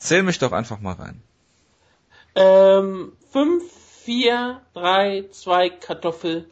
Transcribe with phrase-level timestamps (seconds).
[0.00, 1.22] Zähl mich doch einfach mal rein.
[2.34, 3.62] Ähm, 5,
[4.04, 6.50] 4, 3, 2, Kartoffel.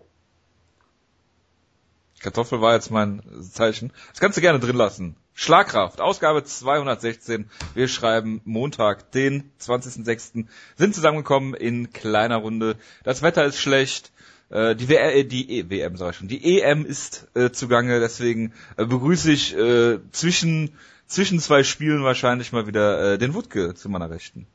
[2.21, 3.93] Kartoffel war jetzt mein Zeichen.
[4.11, 5.17] Das kannst du gerne drin lassen.
[5.35, 7.49] Schlagkraft, Ausgabe 216.
[7.75, 10.47] Wir schreiben Montag, den 20.06.
[10.77, 12.77] Sind zusammengekommen in kleiner Runde.
[13.05, 14.13] Das Wetter ist schlecht.
[14.51, 16.29] Äh, die, WR, äh, die e WM, sag ich schon.
[16.29, 20.77] Die EM ist äh, zugange, deswegen äh, begrüße ich äh, zwischen,
[21.09, 24.47] zwischen zwei Spielen wahrscheinlich mal wieder äh, den Wutke zu meiner Rechten.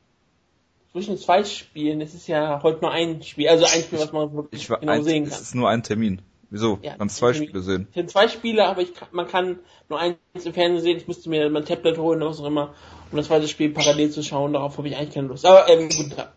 [0.92, 4.32] Zwischen zwei Spielen, es ist ja heute nur ein Spiel, also ein Spiel, was man
[4.32, 5.32] wirklich Ich genau ein, sehen kann.
[5.32, 6.22] Es ist nur ein Termin.
[6.50, 6.78] Wieso?
[6.82, 7.48] Ja, Kannst zwei Termin.
[7.48, 7.86] Spiele sehen.
[7.90, 10.96] Es sind zwei Spiele, aber ich kann, man kann nur eins im Fernsehen sehen.
[10.96, 12.74] Ich müsste mir mein Tablet holen oder was auch immer,
[13.10, 14.52] um das zweite Spiel parallel zu schauen.
[14.52, 15.44] Darauf habe ich eigentlich keine Lust.
[15.44, 16.32] Aber ähm, gut, ja.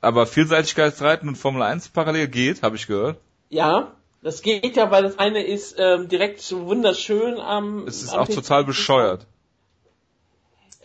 [0.00, 3.18] Aber Vielseitigkeitsreiten und Formel 1 parallel geht, habe ich gehört.
[3.48, 7.86] Ja, das geht ja, weil das eine ist ähm, direkt so wunderschön am.
[7.86, 8.34] Es ist am auch PC.
[8.34, 9.26] total bescheuert.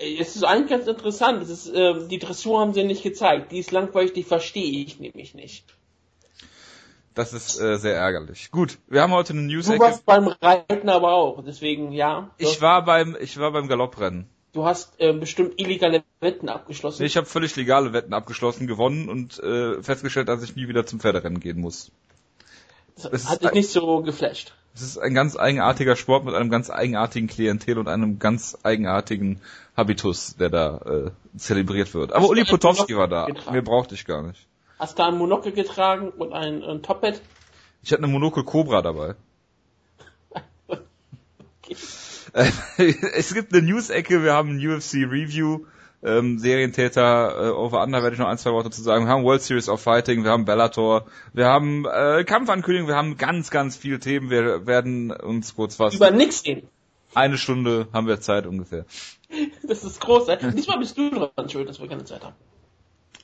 [0.01, 1.41] Äh, Es ist eigentlich ganz interessant.
[1.43, 3.51] Es ist, ähm, die Dressur haben sie nicht gezeigt.
[3.51, 5.65] Die ist langweilig, die verstehe ich nämlich nicht.
[7.13, 8.51] Das ist äh, sehr ärgerlich.
[8.51, 12.31] Gut, wir haben heute eine news Du warst beim Reiten aber auch, deswegen ja.
[12.37, 14.29] Ich war beim ich war beim Galopprennen.
[14.53, 17.01] du hast ähm, bestimmt illegale Wetten abgeschlossen.
[17.01, 20.85] Nee, Ich habe völlig legale Wetten abgeschlossen, gewonnen und äh, festgestellt, dass ich nie wieder
[20.85, 21.91] zum Pferderennen gehen muss.
[22.95, 24.53] das ist hat dich nicht so geflasht.
[24.73, 29.41] Es ist ein ganz eigenartiger Sport mit einem ganz eigenartigen Klientel und einem ganz eigenartigen
[29.75, 32.13] Habitus, der da äh, zelebriert wird.
[32.13, 33.25] Aber Hast Uli Potowski war da.
[33.25, 33.53] getragen?
[33.53, 34.47] Mir brauchte ich gar nicht.
[34.79, 37.21] Hast du ein Monokel getragen und ein, ein Topbat?
[37.83, 39.15] Ich hatte eine Monokel Cobra dabei.
[41.63, 41.75] Okay.
[43.13, 45.65] Es gibt eine News-Ecke, wir haben ein UFC-Review,
[46.03, 49.05] ähm, Serientäter, äh, over under werde ich noch ein, zwei Worte zu sagen.
[49.05, 53.17] Wir haben World Series of Fighting, wir haben Bellator, wir haben äh, Kampfankündigung, wir haben
[53.17, 54.29] ganz, ganz viele Themen.
[54.29, 55.97] Wir werden uns kurz fassen.
[55.97, 56.67] Über nix reden.
[57.13, 58.85] Eine Stunde haben wir Zeit ungefähr.
[59.63, 60.55] Das ist großartig.
[60.55, 62.35] Diesmal bist du dran schuld, dass wir keine Zeit haben.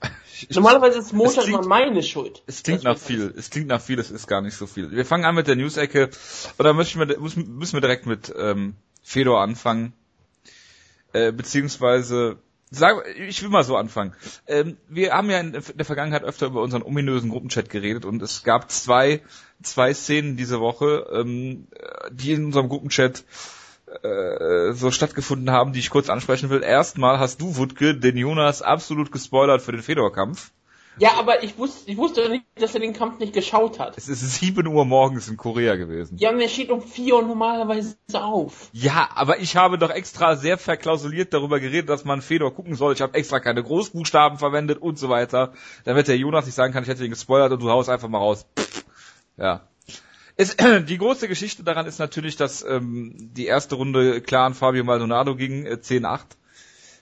[0.50, 2.44] Ich, Normalerweise ist Montag klingt- immer meine Schuld.
[2.46, 4.92] es klingt nach viel, es klingt nach viel, es ist gar nicht so viel.
[4.92, 6.12] Wir fangen an mit der News-Ecke.
[6.60, 9.94] Oder müssen wir, müssen müssen wir direkt mit ähm, Fedor anfangen.
[11.14, 12.38] Äh, beziehungsweise,
[12.70, 14.14] sag, ich will mal so anfangen.
[14.48, 18.44] Ähm, wir haben ja in der Vergangenheit öfter über unseren ominösen Gruppenchat geredet und es
[18.44, 19.22] gab zwei,
[19.62, 21.68] zwei Szenen diese Woche, ähm,
[22.12, 23.24] die in unserem Gruppenchat
[24.04, 26.62] äh, so stattgefunden haben, die ich kurz ansprechen will.
[26.62, 30.52] Erstmal hast du, Wutke, den Jonas absolut gespoilert für den Fedor-Kampf.
[31.00, 33.98] Ja, aber ich wusste, ich wusste nicht, dass er den Kampf nicht geschaut hat.
[33.98, 36.18] Es ist 7 Uhr morgens in Korea gewesen.
[36.18, 38.70] Ja, und er steht um 4 Uhr normalerweise auf.
[38.74, 42.94] Ja, aber ich habe doch extra sehr verklausuliert darüber geredet, dass man Fedor gucken soll.
[42.94, 45.54] Ich habe extra keine Großbuchstaben verwendet und so weiter,
[45.84, 48.20] damit der Jonas nicht sagen kann, ich hätte ihn gespoilert und du haust einfach mal
[48.20, 48.46] raus.
[49.38, 49.68] Ja.
[50.36, 50.56] Es,
[50.88, 55.36] die große Geschichte daran ist natürlich, dass ähm, die erste Runde klar an Fabio Maldonado
[55.36, 56.22] ging, äh, 10-8.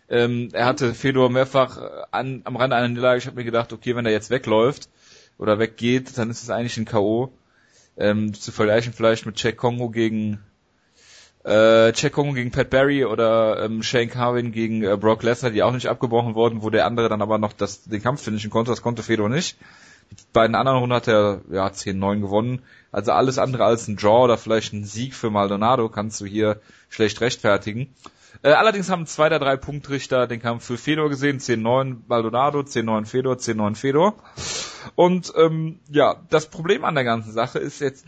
[0.09, 3.17] Ähm, er hatte Fedor mehrfach äh, an, am Rande einer Niederlage.
[3.17, 4.89] Ich habe mir gedacht, okay, wenn er jetzt wegläuft
[5.37, 7.31] oder weggeht, dann ist es eigentlich ein K.O.
[7.97, 10.39] Ähm, zu vergleichen vielleicht mit Jack Kongo gegen
[11.45, 15.63] äh, Jack Kongo gegen Pat Barry oder ähm, Shane Carwin gegen äh, Brock Lesnar, die
[15.63, 18.71] auch nicht abgebrochen wurden, wo der andere dann aber noch das, den Kampf finishen konnte.
[18.71, 19.57] Das konnte Fedor nicht.
[20.11, 22.61] Die beiden anderen Runden hat er ja 10-9 gewonnen.
[22.91, 26.61] Also alles andere als ein Draw oder vielleicht ein Sieg für Maldonado kannst du hier
[26.89, 27.93] schlecht rechtfertigen.
[28.45, 31.39] Äh, allerdings haben zwei der drei Punktrichter den Kampf für Fedor gesehen.
[31.39, 34.13] 10-9 Maldonado, 10-9 Fedor, 10-9 Fedor.
[34.93, 38.05] Und ähm, ja, das Problem an der ganzen Sache ist jetzt,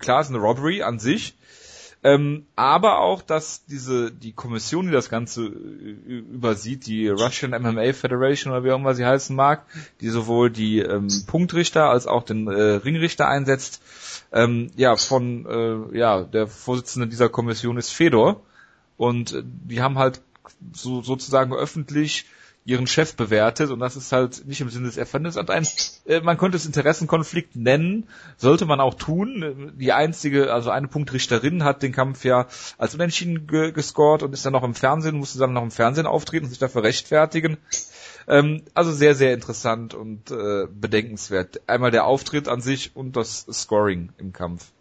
[0.00, 1.36] klar, es ist eine Robbery an sich.
[2.02, 7.92] Ähm, aber auch, dass diese die Kommission, die das Ganze ü- übersieht, die Russian MMA
[7.92, 9.66] Federation oder wie auch immer sie heißen mag,
[10.00, 13.80] die sowohl die ähm, Punktrichter als auch den äh, Ringrichter einsetzt,
[14.32, 15.46] ähm, ja von
[15.92, 18.42] äh, ja der Vorsitzende dieser Kommission ist Fedor
[18.96, 20.20] und äh, die haben halt
[20.72, 22.26] so sozusagen öffentlich
[22.66, 25.48] ihren Chef bewertet und das ist halt nicht im Sinne des Erfinders und
[26.06, 29.72] äh, man könnte es Interessenkonflikt nennen, sollte man auch tun.
[29.78, 34.44] Die einzige, also eine Punktrichterin hat den Kampf ja als unentschieden ge gescored und ist
[34.44, 37.56] dann noch im Fernsehen, musste dann noch im Fernsehen auftreten und sich dafür rechtfertigen.
[38.26, 41.60] Ähm, also sehr, sehr interessant und äh, bedenkenswert.
[41.68, 44.72] Einmal der Auftritt an sich und das Scoring im Kampf.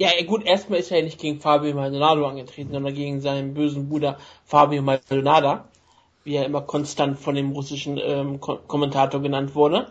[0.00, 3.88] Ja, gut, erstmal ist er ja nicht gegen Fabio Maldonado angetreten, sondern gegen seinen bösen
[3.88, 5.64] Bruder Fabio Maldonado,
[6.22, 9.90] wie er immer konstant von dem russischen ähm, Ko Kommentator genannt wurde,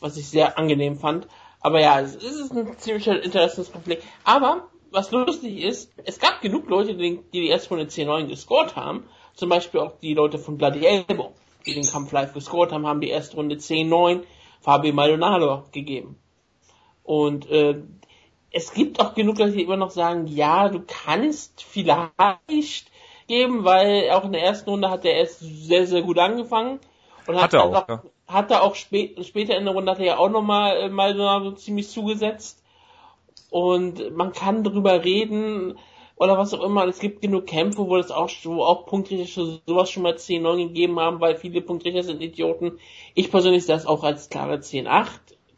[0.00, 1.28] was ich sehr angenehm fand.
[1.60, 4.02] Aber ja, es ist ein ziemlich Interessenskonflikt.
[4.24, 8.26] Aber was lustig ist, es gab genug Leute, die die, die erst von der 10-9
[8.26, 9.04] gescored haben,
[9.34, 11.32] zum Beispiel auch die Leute von Bloody Elbow,
[11.64, 14.24] die den Kampf live gescored haben, haben die erste Runde 10-9
[14.60, 16.18] Fabio Maldonado gegeben.
[17.04, 17.82] Und äh,
[18.50, 22.90] es gibt auch genug Leute, die immer noch sagen, ja, du kannst vielleicht
[23.26, 26.80] geben, weil auch in der ersten Runde hat er erst sehr, sehr gut angefangen.
[27.26, 28.02] Und hat, Hat er auch, noch, ja.
[28.28, 31.52] hat er auch spät, später in der Runde hat er ja auch nochmal äh, Maldonado
[31.52, 32.62] ziemlich zugesetzt.
[33.50, 35.78] Und man kann drüber reden
[36.16, 36.86] oder was auch immer.
[36.86, 40.98] Es gibt genug Kämpfe, wo das auch, wo auch Punktrichter sowas schon mal 10-9 gegeben
[41.00, 42.78] haben, weil viele Punktrichter sind Idioten.
[43.14, 45.08] Ich persönlich sehe das auch als klare 10-8.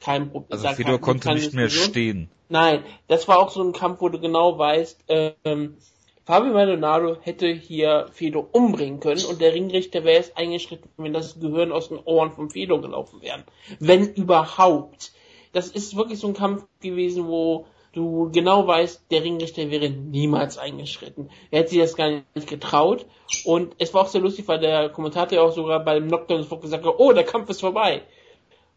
[0.01, 0.53] Kein Problem.
[0.53, 2.31] Also Fedor kann- konnte nicht mehr stehen.
[2.49, 5.77] Nein, das war auch so ein Kampf, wo du genau weißt, ähm,
[6.25, 11.41] Fabio Maldonado hätte hier Fedor umbringen können und der Ringrichter wäre jetzt eingeschritten, wenn das
[11.41, 13.45] Gehirn aus den Ohren von Fedor gelaufen wären.
[13.81, 15.13] Wenn überhaupt.
[15.55, 20.59] Das ist wirklich so ein Kampf gewesen, wo du genau weißt, der Ringrichter wäre niemals
[20.59, 21.31] eingeschritten.
[21.51, 23.07] Er hätte sich das gar nicht getraut.
[23.45, 26.63] Und es war auch sehr lustig, weil der Kommentator auch sogar bei dem Knockdown sofort
[26.63, 28.03] gesagt hat, oh, der Kampf ist vorbei.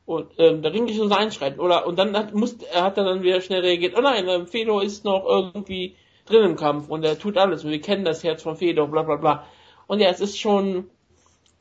[0.06, 1.60] Und ähm, der Ringrichter muss einschreiten.
[1.60, 4.48] Oder und dann hat, muss, er hat er dann wieder schnell reagiert, oh nein, ähm,
[4.48, 5.96] Fedor ist noch irgendwie
[6.26, 7.64] drin im Kampf und er tut alles.
[7.64, 9.48] Und wir kennen das Herz von Fedor, bla bla bla.
[9.88, 10.90] Und ja, es ist schon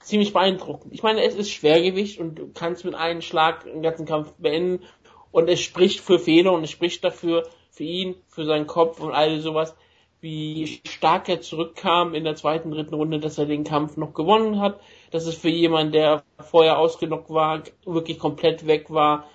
[0.01, 0.93] ziemlich beeindruckend.
[0.95, 4.85] Ich meine, es ist Schwergewicht und du kannst mit einem Schlag den ganzen Kampf beenden.
[5.31, 9.13] Und es spricht für Fedor und es spricht dafür, für ihn, für seinen Kopf und
[9.13, 9.77] all sowas,
[10.21, 14.61] wie stark er zurückkam in der zweiten, dritten Runde, dass er den Kampf noch gewonnen
[14.61, 14.81] hat.
[15.11, 19.29] Das ist für jemanden, der vorher ausgenockt war, wirklich komplett weg war,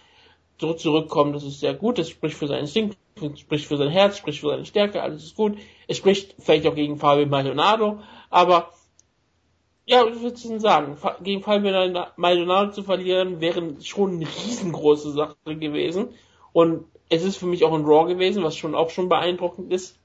[0.58, 1.98] so zurückkommen, das ist sehr gut.
[1.98, 2.98] Das spricht für seinen Instinkt,
[3.38, 5.58] spricht für sein Herz, spricht für seine Stärke, alles ist gut.
[5.88, 8.00] Es spricht vielleicht auch gegen Fabio Maldonado,
[8.30, 8.70] aber
[9.86, 10.98] ja, was würdest du denn sagen?
[11.22, 16.10] Gegen Fabio Maldonado zu verlieren wäre schon eine riesengroße Sache gewesen.
[16.54, 20.00] Und es ist für mich auch ein Raw gewesen, was schon auch schon beeindruckend ist.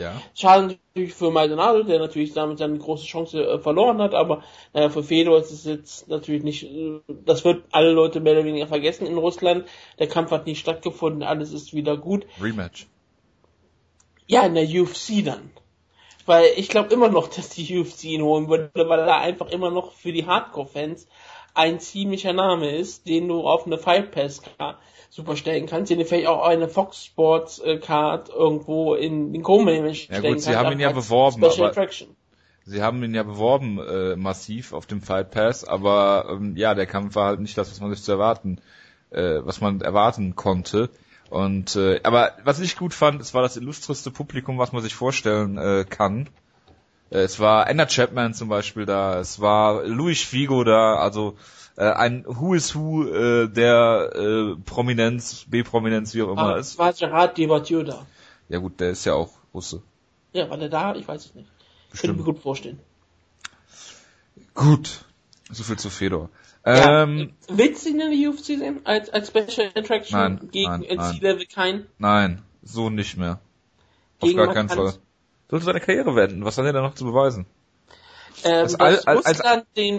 [0.00, 0.22] Ja.
[0.34, 4.42] Schade natürlich für Maldonado, der natürlich damit seine große Chance äh, verloren hat, aber
[4.72, 8.46] naja, für Fedor ist es jetzt natürlich nicht, äh, das wird alle Leute mehr oder
[8.46, 9.66] weniger vergessen in Russland.
[9.98, 12.24] Der Kampf hat nicht stattgefunden, alles ist wieder gut.
[12.40, 12.86] Rematch.
[14.26, 15.50] Ja, in der UFC dann.
[16.24, 19.70] Weil ich glaube immer noch, dass die UFC ihn holen würde, weil er einfach immer
[19.70, 21.08] noch für die Hardcore-Fans
[21.54, 24.42] ein ziemlicher Name ist, den du auf eine Fight Pass
[25.10, 29.42] super stellen kannst, den du vielleicht auch eine Fox Sports äh, Card irgendwo in den
[29.42, 30.44] Co-Main Ja stellen gut, kannst.
[30.44, 32.08] sie haben ihn ja beworben, Special aber Attraction.
[32.64, 36.86] sie haben ihn ja beworben äh, massiv auf dem Fight Pass, aber ähm, ja, der
[36.86, 38.60] Kampf war halt nicht das, was man sich zu erwarten,
[39.10, 40.90] äh, was man erwarten konnte.
[41.28, 44.94] Und äh, aber was ich gut fand, es war das illustreste Publikum, was man sich
[44.94, 46.28] vorstellen äh, kann.
[47.10, 51.36] Äh, Es war Anna Chapman zum Beispiel da, es war Louis Figo da, also
[51.76, 56.68] äh, ein Who is Who äh, der äh, Prominenz, B-Prominenz, wie auch immer Ah, ist.
[56.72, 58.06] es war Gerard Debattieu da.
[58.48, 59.82] Ja gut, der ist ja auch Russe.
[60.32, 60.94] Ja, war der da?
[60.94, 61.48] Ich weiß es nicht.
[61.92, 62.36] Ich könnte mir Bestimmt.
[62.36, 62.80] gut vorstellen.
[64.54, 65.04] Gut.
[65.50, 66.30] So viel zu Fedor.
[66.64, 68.80] Ja, Ähm, willst du ihn in der UFC sehen?
[68.84, 70.82] Als, als Special Attraction Nein, gegen nein.
[70.84, 71.86] NC-Level kein?
[71.98, 73.40] Nein, so nicht mehr.
[74.20, 74.94] Auf Gegen gar keinen Fall.
[75.50, 76.44] Sollte seine Karriere wenden.
[76.44, 77.46] Was hat er da noch zu beweisen?
[78.44, 79.40] Ähm, Das all- als-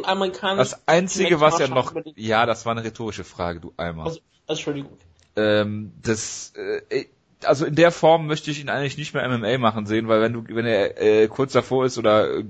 [0.06, 0.58] Amerikanern...
[0.58, 1.94] Das Einzige, was er noch...
[2.16, 4.06] Ja, das war eine rhetorische Frage, du Eimer.
[4.06, 4.98] Also, also, Entschuldigung.
[5.36, 6.54] Ähm, das...
[6.90, 7.06] Äh,
[7.44, 10.34] also in der Form möchte ich ihn eigentlich nicht mehr MMA machen sehen, weil wenn
[10.34, 12.44] du, wenn er äh, kurz davor ist oder äh,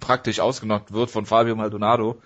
[0.00, 2.20] praktisch ausgenockt wird von Fabio Maldonado,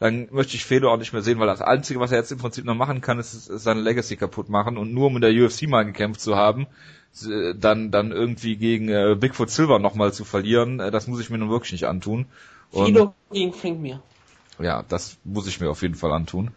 [0.00, 2.38] dann möchte ich Fedor auch nicht mehr sehen, weil das Einzige, was er jetzt im
[2.38, 5.30] Prinzip noch machen kann, ist, ist seine Legacy kaputt machen und nur um in der
[5.30, 6.66] UFC mal gekämpft zu haben, äh,
[7.56, 11.38] dann dann irgendwie gegen äh, Bigfoot Silver nochmal zu verlieren, äh, das muss ich mir
[11.38, 12.26] nun wirklich nicht antun.
[12.70, 14.02] Und Fido gegen Frank Mir.
[14.58, 16.52] ja, das muss ich mir auf jeden Fall antun.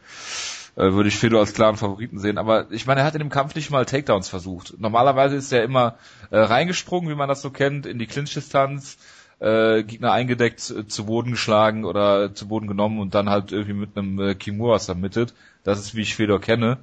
[0.75, 2.37] Äh, würde ich Fedor als klaren Favoriten sehen.
[2.37, 4.79] Aber ich meine, er hat in dem Kampf nicht mal Takedowns versucht.
[4.79, 5.95] Normalerweise ist er immer
[6.31, 8.97] äh, reingesprungen, wie man das so kennt, in die Clinch-Distanz,
[9.39, 13.73] äh, Gegner eingedeckt, äh, zu Boden geschlagen oder zu Boden genommen und dann halt irgendwie
[13.73, 15.33] mit einem äh, Kimura submitted.
[15.63, 16.79] Das ist, wie ich Fedor kenne.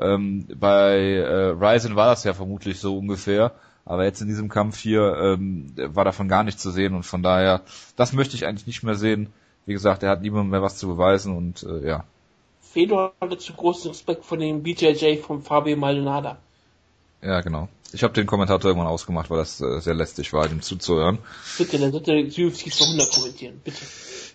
[0.00, 3.52] Ähm, bei äh, Ryzen war das ja vermutlich so ungefähr.
[3.86, 7.22] Aber jetzt in diesem Kampf hier ähm, war davon gar nichts zu sehen und von
[7.22, 7.60] daher,
[7.96, 9.32] das möchte ich eigentlich nicht mehr sehen.
[9.66, 12.04] Wie gesagt, er hat niemandem mehr was zu beweisen und äh, ja.
[12.62, 16.36] Fedor hatte zu großen Respekt vor dem BJJ von Fabio Maldonado.
[17.22, 17.68] Ja, genau.
[17.92, 21.18] Ich habe den Kommentator irgendwann ausgemacht, weil das äh, sehr lästig war, ihm zuzuhören.
[21.56, 23.84] Bitte, der sollte UFC 200 kommentieren, bitte.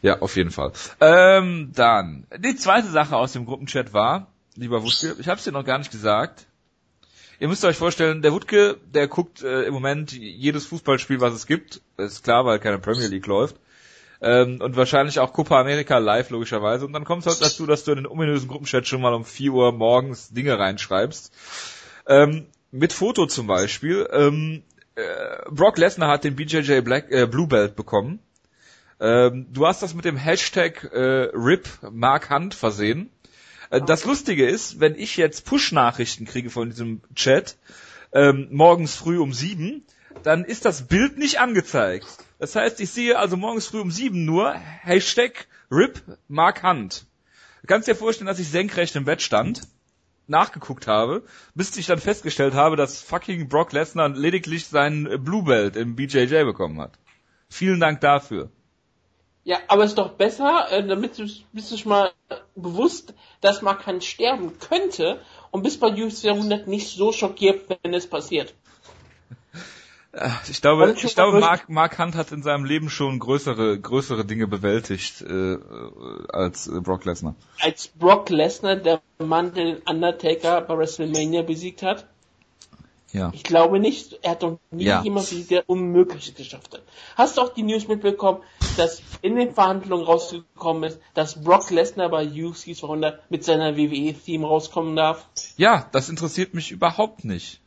[0.01, 0.71] Ja, auf jeden Fall.
[1.01, 4.27] Ähm, dann, die zweite Sache aus dem Gruppenchat war,
[4.59, 6.45] lieber Wutke, ich habe es dir noch gar nicht gesagt.
[7.39, 11.47] Ihr müsst euch vorstellen, der Wutke, der guckt äh, im Moment jedes Fußballspiel, was es
[11.47, 11.81] gibt.
[11.97, 13.55] Ist klar, weil keine Premier League läuft.
[14.21, 16.85] Ähm, und wahrscheinlich auch Copa America live, logischerweise.
[16.85, 19.23] Und dann kommt es halt dazu, dass du in den ominösen Gruppenchat schon mal um
[19.23, 21.33] 4 Uhr morgens Dinge reinschreibst.
[22.05, 24.07] Ähm, mit Foto zum Beispiel.
[24.11, 24.63] Ähm,
[24.95, 28.19] äh, Brock Lesnar hat den BJJ Black, äh, Blue Belt bekommen.
[28.99, 33.09] Ähm, du hast das mit dem Hashtag äh, RIP Mark Hunt versehen.
[33.69, 37.57] Äh, das Lustige ist, wenn ich jetzt Push-Nachrichten kriege von diesem Chat,
[38.11, 39.83] ähm, morgens früh um sieben,
[40.23, 42.07] dann ist das Bild nicht angezeigt.
[42.39, 47.05] Das heißt, ich sehe also morgens früh um sieben nur Hashtag RIP Mark Hunt.
[47.61, 49.61] Du kannst dir vorstellen, dass ich senkrecht im Bett stand,
[50.27, 51.23] nachgeguckt habe,
[51.53, 56.43] bis ich dann festgestellt habe, dass fucking Brock Lesnar lediglich seinen Blue Belt im BJJ
[56.43, 56.97] bekommen hat.
[57.49, 58.51] Vielen Dank dafür.
[59.43, 62.11] Ja, aber es ist doch besser, äh, damit du bist du mal
[62.55, 67.93] bewusst, dass Mark Hunt sterben könnte und bist bei UFC 100 nicht so schockiert, wenn
[67.93, 68.53] es passiert.
[70.49, 74.47] Ich glaube, ich glaube, Mark, Mark Hunt hat in seinem Leben schon größere, größere Dinge
[74.47, 75.57] bewältigt äh,
[76.29, 77.35] als äh, Brock Lesnar.
[77.61, 82.07] Als Brock Lesnar, der Mann, der den Undertaker bei WrestleMania besiegt hat?
[83.11, 83.31] Ja.
[83.33, 84.19] Ich glaube nicht.
[84.21, 85.01] Er hat doch nie Ja.
[85.03, 86.83] jemand besiegt, der Unmögliches geschafft hat.
[87.15, 88.41] Hast du auch die News mitbekommen,
[88.77, 94.45] dass in den Verhandlungen rausgekommen ist, dass Brock Lesnar bei UFC 200 mit seiner WWE-Theme
[94.45, 95.27] rauskommen darf?
[95.57, 97.61] Ja, das interessiert mich überhaupt nicht.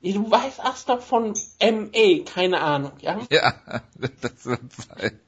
[0.00, 3.20] Ja, Du weißt erst doch von MA, keine Ahnung, ja?
[3.30, 3.54] Ja,
[3.98, 5.20] das wird sein.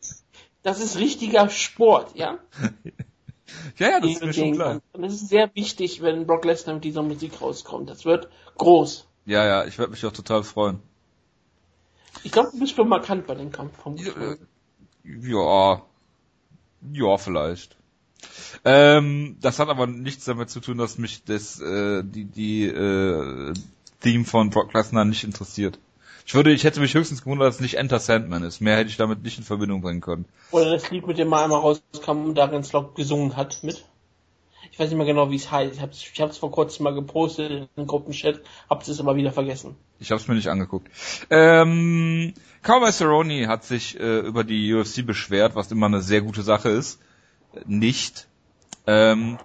[0.63, 2.39] Das ist richtiger Sport, ja?
[3.79, 4.81] Ja, ja, das ist mir schon klar.
[4.95, 7.91] Und es ist sehr wichtig, wenn Brock Lesnar mit dieser Musik rauskommt.
[7.91, 9.07] Das wird groß.
[9.25, 10.81] Ja, ja, ich werde mich auch total freuen.
[12.25, 14.37] Ich glaube, du bist schon markant bei dem Kampf vom Ja,
[15.05, 15.83] ja,
[16.93, 17.77] ja, vielleicht.
[18.65, 23.53] Ähm, das hat aber nichts damit zu tun, dass mich das äh, die die äh,
[24.01, 25.79] Theme von Brock Lesnar nicht interessiert.
[26.25, 28.61] Ich würde, ich hätte mich höchstens gewundert, dass es nicht Enter Sandman ist.
[28.61, 30.25] Mehr hätte ich damit nicht in Verbindung bringen können.
[30.53, 33.85] Oder das Lied, mit dem er einmal rauskam und darin Slot gesungen hat, mit.
[34.73, 35.75] Ich weiß nicht mehr genau, wie es heißt.
[35.75, 39.77] Ich hab's, ich hab's vor kurzem mal gepostet in Gruppenchat, hab's es aber wieder vergessen.
[40.01, 40.91] Ich habe es mir nicht angeguckt.
[41.29, 46.43] Ähm, Cowboy Cerrone hat sich äh, über die UFC beschwert, was immer eine sehr gute
[46.43, 47.01] Sache ist.
[47.67, 48.29] Nicht.
[48.87, 49.39] Ähm,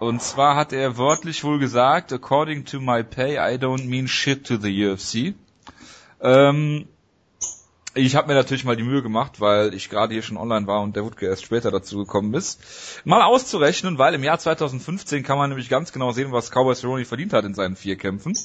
[0.00, 4.44] und zwar hat er wörtlich wohl gesagt, according to my pay, I don't mean shit
[4.48, 5.34] to the UFC.
[6.20, 6.88] Ähm,
[7.98, 10.82] ich habe mir natürlich mal die Mühe gemacht, weil ich gerade hier schon online war
[10.82, 12.60] und der Wutke erst später dazu gekommen ist,
[13.04, 17.04] mal auszurechnen, weil im Jahr 2015 kann man nämlich ganz genau sehen, was Cowboy Cerrone
[17.04, 18.36] verdient hat in seinen vier Kämpfen.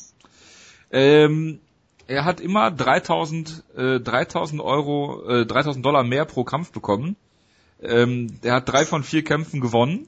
[0.91, 1.59] Ähm,
[2.07, 7.15] er hat immer 3000, äh, 3000 Euro, äh, 3000 Dollar mehr pro Kampf bekommen.
[7.81, 10.07] Ähm, er hat drei von vier Kämpfen gewonnen.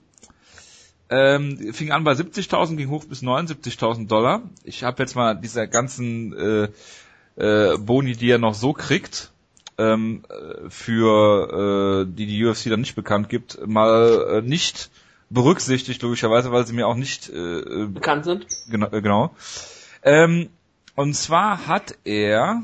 [1.10, 4.42] Ähm, fing an bei 70.000, ging hoch bis 79.000 Dollar.
[4.64, 6.70] Ich habe jetzt mal diese ganzen äh,
[7.36, 9.32] äh, Boni, die er noch so kriegt,
[9.78, 14.90] ähm, äh, für äh, die die UFC dann nicht bekannt gibt, mal äh, nicht
[15.30, 18.48] berücksichtigt, logischerweise, weil sie mir auch nicht äh, Bekannt sind.
[18.70, 18.88] Genau.
[18.92, 19.36] äh, genau.
[20.04, 20.50] Ähm,
[20.96, 22.64] und zwar hat er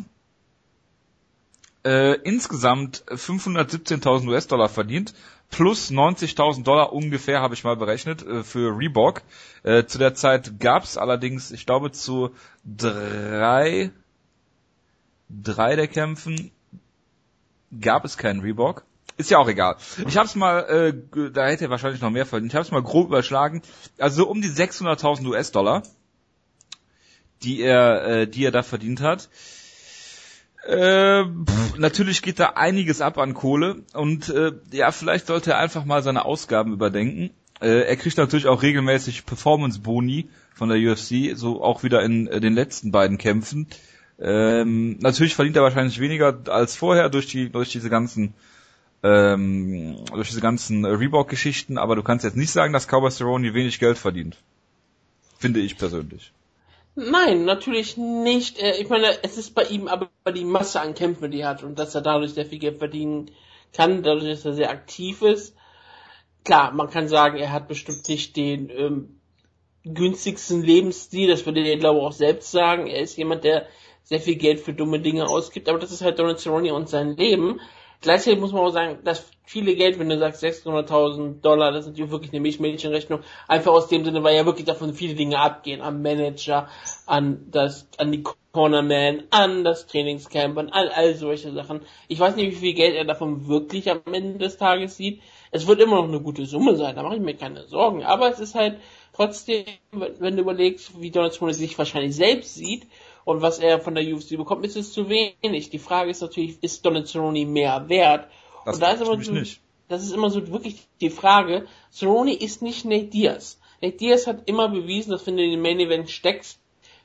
[1.84, 5.14] äh, insgesamt 517.000 US-Dollar verdient,
[5.50, 9.22] plus 90.000 Dollar ungefähr, habe ich mal berechnet, äh, für Reebok.
[9.64, 12.32] Äh, zu der Zeit gab es allerdings, ich glaube, zu
[12.64, 13.92] drei,
[15.30, 16.52] drei der Kämpfen
[17.80, 18.84] gab es keinen Reebok.
[19.18, 19.76] Ist ja auch egal.
[20.08, 22.54] Ich habe es mal, äh, da hätte er wahrscheinlich noch mehr verdient.
[22.54, 23.62] Ich habe es mal grob überschlagen.
[24.00, 25.84] Also so um die 600.000 US-Dollar,
[27.44, 29.30] die er, äh, die er da verdient hat.
[30.66, 35.58] Äh, pff, natürlich geht da einiges ab an Kohle und äh, ja, vielleicht sollte er
[35.58, 37.32] einfach mal seine Ausgaben überdenken.
[37.60, 42.40] Äh, er kriegt natürlich auch regelmäßig Performance-Boni von der UFC, so auch wieder in äh,
[42.40, 43.68] den letzten beiden Kämpfen.
[44.22, 48.36] Ähm, natürlich verdient er wahrscheinlich weniger als vorher durch die durch diese ganzen
[49.04, 53.80] ähm, durch diese ganzen Reebok-Geschichten, aber du kannst jetzt nicht sagen, dass Cowboy Cerrone wenig
[53.80, 54.38] Geld verdient.
[55.40, 56.32] Finde ich persönlich.
[56.94, 58.60] Nein, natürlich nicht.
[58.62, 61.64] Äh, Ich meine, es ist bei ihm aber die Masse an Kämpfen, die er hat
[61.64, 63.32] und dass er dadurch sehr viel Geld verdienen
[63.74, 65.56] kann, dadurch, dass er sehr aktiv ist.
[66.44, 69.20] Klar, man kann sagen, er hat bestimmt nicht den ähm,
[69.84, 72.86] günstigsten Lebensstil, das würde er glaube ich auch selbst sagen.
[72.88, 73.68] Er ist jemand, der
[74.04, 77.16] sehr viel Geld für dumme Dinge ausgibt, aber das ist halt Donald Cerrone und sein
[77.16, 77.60] Leben.
[78.02, 81.92] Gleichzeitig muss man auch sagen, dass viele Geld, wenn du sagst 600.000 Dollar, das ist
[81.92, 85.82] natürlich wirklich eine Milchmädchenrechnung, einfach aus dem Sinne, weil ja wirklich davon viele Dinge abgehen,
[85.82, 86.68] am Manager,
[87.06, 91.82] an das, an die Cornerman, an das Trainingscamp, an all, all solche Sachen.
[92.08, 95.22] Ich weiß nicht, wie viel Geld er davon wirklich am Ende des Tages sieht.
[95.52, 98.04] Es wird immer noch eine gute Summe sein, da mache ich mir keine Sorgen.
[98.04, 98.80] Aber es ist halt
[99.22, 102.88] trotzdem, wenn wenn du überlegst, wie Donald Cerrone sich wahrscheinlich selbst sieht
[103.24, 105.70] und was er von der UFC bekommt, ist es zu wenig.
[105.70, 108.28] Die Frage ist natürlich, ist Donald Cerrone mehr wert?
[108.66, 109.62] Das und da ist aber so, nicht.
[109.88, 111.68] das ist immer so wirklich die Frage.
[111.92, 113.60] Cerrone ist nicht Nate Diaz.
[113.82, 116.60] Nate Diaz hat immer bewiesen, dass wenn du in den Main Event steckst,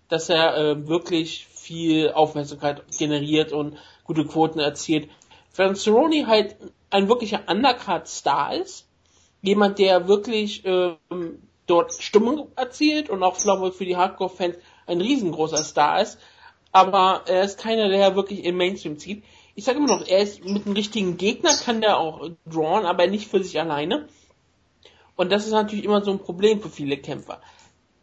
[0.09, 5.11] dass er äh, wirklich viel Aufmerksamkeit generiert und gute Quoten erzielt.
[5.55, 6.57] Während Cerrone halt
[6.89, 8.89] ein wirklicher Undercard-Star ist,
[9.43, 10.99] jemand, der wirklich ähm,
[11.67, 14.57] dort Stimmung erzielt und auch, glaube für die Hardcore-Fans
[14.87, 16.19] ein riesengroßer Star ist,
[16.73, 19.25] aber er ist keiner, der wirklich im Mainstream zieht.
[19.55, 23.07] Ich sage immer noch, er ist mit einem richtigen Gegner, kann der auch drawn, aber
[23.07, 24.09] nicht für sich alleine.
[25.17, 27.41] Und das ist natürlich immer so ein Problem für viele Kämpfer.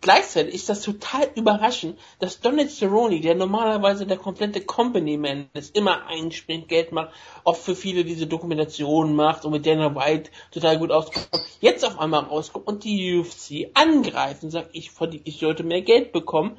[0.04, 6.08] Gleichzeitig ist das total überraschend, dass Donald Cerrone, der normalerweise der komplette Company-Man ist, immer
[6.08, 7.14] einspringt, Geld macht,
[7.46, 11.30] oft für viele diese Dokumentationen macht und mit Dana White total gut auskommt,
[11.62, 14.92] jetzt auf einmal rauskommt und die UFC angreift und sagt, ich,
[15.24, 16.58] ich sollte mehr Geld bekommen,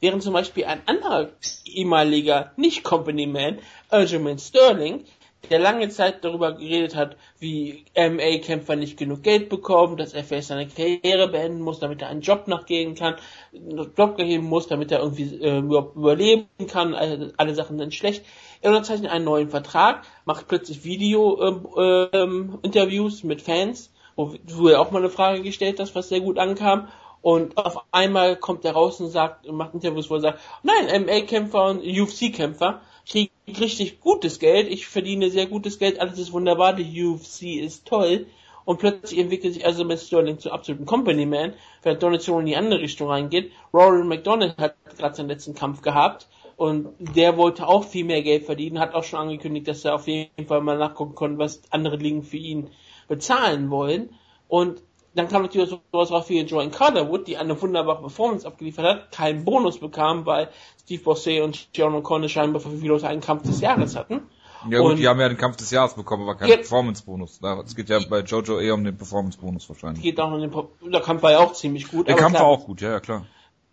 [0.00, 1.30] während zum Beispiel ein anderer
[1.64, 5.06] ehemaliger Nicht-Company-Man, Aljamain Sterling,
[5.48, 10.48] der lange Zeit darüber geredet hat, wie MA-Kämpfer nicht genug Geld bekommen, dass er vielleicht
[10.48, 13.16] seine Karriere beenden muss, damit er einen Job nachgehen kann,
[13.54, 18.24] einen Job geben muss, damit er irgendwie äh, überleben kann, alle, alle Sachen sind schlecht.
[18.60, 24.80] Er unterzeichnet einen neuen Vertrag, macht plötzlich Video-Interviews ähm, ähm, mit Fans, wo, wo er
[24.80, 26.88] auch mal eine Frage gestellt hat, was sehr gut ankam.
[27.20, 31.70] Und auf einmal kommt er raus und sagt, macht Interviews, wo er sagt, nein, MA-Kämpfer
[31.70, 37.04] und UFC-Kämpfer kriege richtig gutes Geld, ich verdiene sehr gutes Geld, alles ist wunderbar, die
[37.04, 38.26] UFC ist toll.
[38.64, 42.46] Und plötzlich entwickelt sich also mit Sterling zu absoluten Company Man, während Donald Sterling in
[42.46, 43.52] die andere Richtung reingeht.
[43.74, 48.44] Rory McDonald hat gerade seinen letzten Kampf gehabt und der wollte auch viel mehr Geld
[48.44, 51.96] verdienen, hat auch schon angekündigt, dass er auf jeden Fall mal nachgucken konnte, was andere
[51.96, 52.70] Ligen für ihn
[53.06, 54.10] bezahlen wollen.
[54.48, 54.80] Und
[55.14, 59.44] dann kam natürlich sowas auch wie Joanne Carterwood, die eine wunderbare Performance abgeliefert hat, keinen
[59.44, 60.48] Bonus bekam, weil
[60.82, 64.22] Steve Bossé und John O'Connor scheinbar für viele Leute einen Kampf des Jahres hatten.
[64.70, 67.40] Ja gut, und die haben ja den Kampf des Jahres bekommen, aber keinen Performance-Bonus.
[67.64, 70.02] Es geht ja bei Jojo eher um den Performance-Bonus wahrscheinlich.
[70.02, 70.52] Geht auch um den,
[70.90, 72.08] der Kampf war ja auch ziemlich gut.
[72.08, 73.26] Der Kampf klar, war auch gut, ja, ja klar.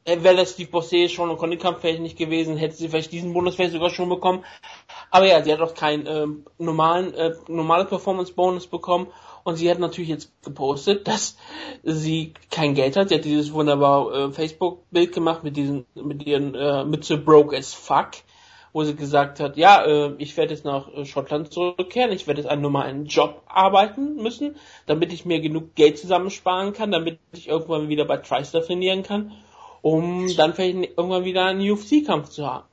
[0.03, 3.11] Äh, wäre das Steve Bossé schon und den Kampf vielleicht nicht gewesen, hätte sie vielleicht
[3.11, 4.43] diesen Bonus vielleicht sogar schon bekommen.
[5.11, 9.07] Aber ja, sie hat auch keinen äh, normalen, äh, normale Performance-Bonus bekommen
[9.43, 11.37] und sie hat natürlich jetzt gepostet, dass
[11.83, 13.09] sie kein Geld hat.
[13.09, 17.73] Sie hat dieses wunderbare äh, Facebook-Bild gemacht mit diesen, mit ihren äh, Mütze broke as
[17.73, 18.11] fuck,
[18.73, 22.41] wo sie gesagt hat, ja, äh, ich werde jetzt nach äh, Schottland zurückkehren, ich werde
[22.41, 24.55] jetzt einen normalen Job arbeiten müssen,
[24.85, 29.33] damit ich mir genug Geld zusammensparen kann, damit ich irgendwann wieder bei TriStar trainieren kann,
[29.81, 32.65] um dann vielleicht irgendwann wieder einen UFC-Kampf zu haben.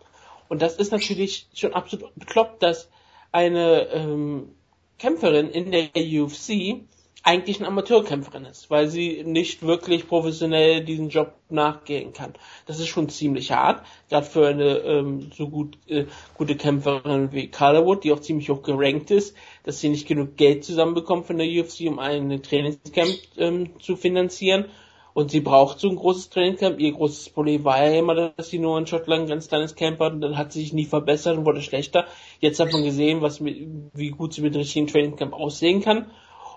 [0.49, 2.89] Und das ist natürlich schon absolut bekloppt, dass
[3.33, 4.55] eine ähm,
[4.99, 6.83] Kämpferin in der UFC
[7.23, 12.35] eigentlich eine Amateurkämpferin ist, weil sie nicht wirklich professionell diesen Job nachgehen kann.
[12.67, 17.49] Das ist schon ziemlich hart, gerade für eine ähm, so gut äh, gute Kämpferin wie
[17.49, 21.47] Calderwood, die auch ziemlich hoch gerankt ist, dass sie nicht genug Geld zusammenbekommt von der
[21.49, 24.67] UFC, um einen Trainingscamp ähm, zu finanzieren
[25.15, 26.79] und sie braucht so ein großes Trainingcamp.
[26.79, 30.01] Ihr großes Problem war ja immer, dass sie nur in Schottland ein ganz kleines Camp
[30.01, 32.07] hat und dann hat sie sich nie verbessert und wurde schlechter.
[32.41, 33.57] Jetzt hat man gesehen, was mit,
[33.95, 36.11] wie gut sie mit dem richtigen Trainingcamp aussehen kann.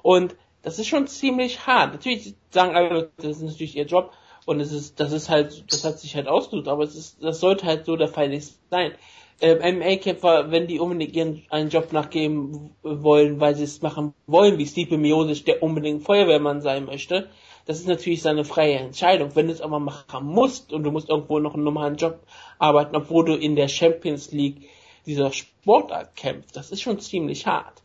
[0.03, 1.93] Und das ist schon ziemlich hart.
[1.93, 4.11] Natürlich sagen alle, das ist natürlich ihr Job
[4.45, 7.39] und es ist, das ist halt, das hat sich halt ausgedrückt, aber es ist, das
[7.39, 8.93] sollte halt so der Fall nicht sein.
[9.39, 14.59] Ähm, MMA-Kämpfer, wenn die unbedingt ihren einen Job nachgeben wollen, weil sie es machen wollen,
[14.59, 17.27] wie Stipe Miosic, der unbedingt Feuerwehrmann sein möchte,
[17.65, 19.35] das ist natürlich seine freie Entscheidung.
[19.35, 22.19] Wenn du es aber machen musst und du musst irgendwo noch einen normalen Job
[22.59, 24.69] arbeiten, obwohl du in der Champions League
[25.05, 27.81] dieser Sportart kämpfst, das ist schon ziemlich hart.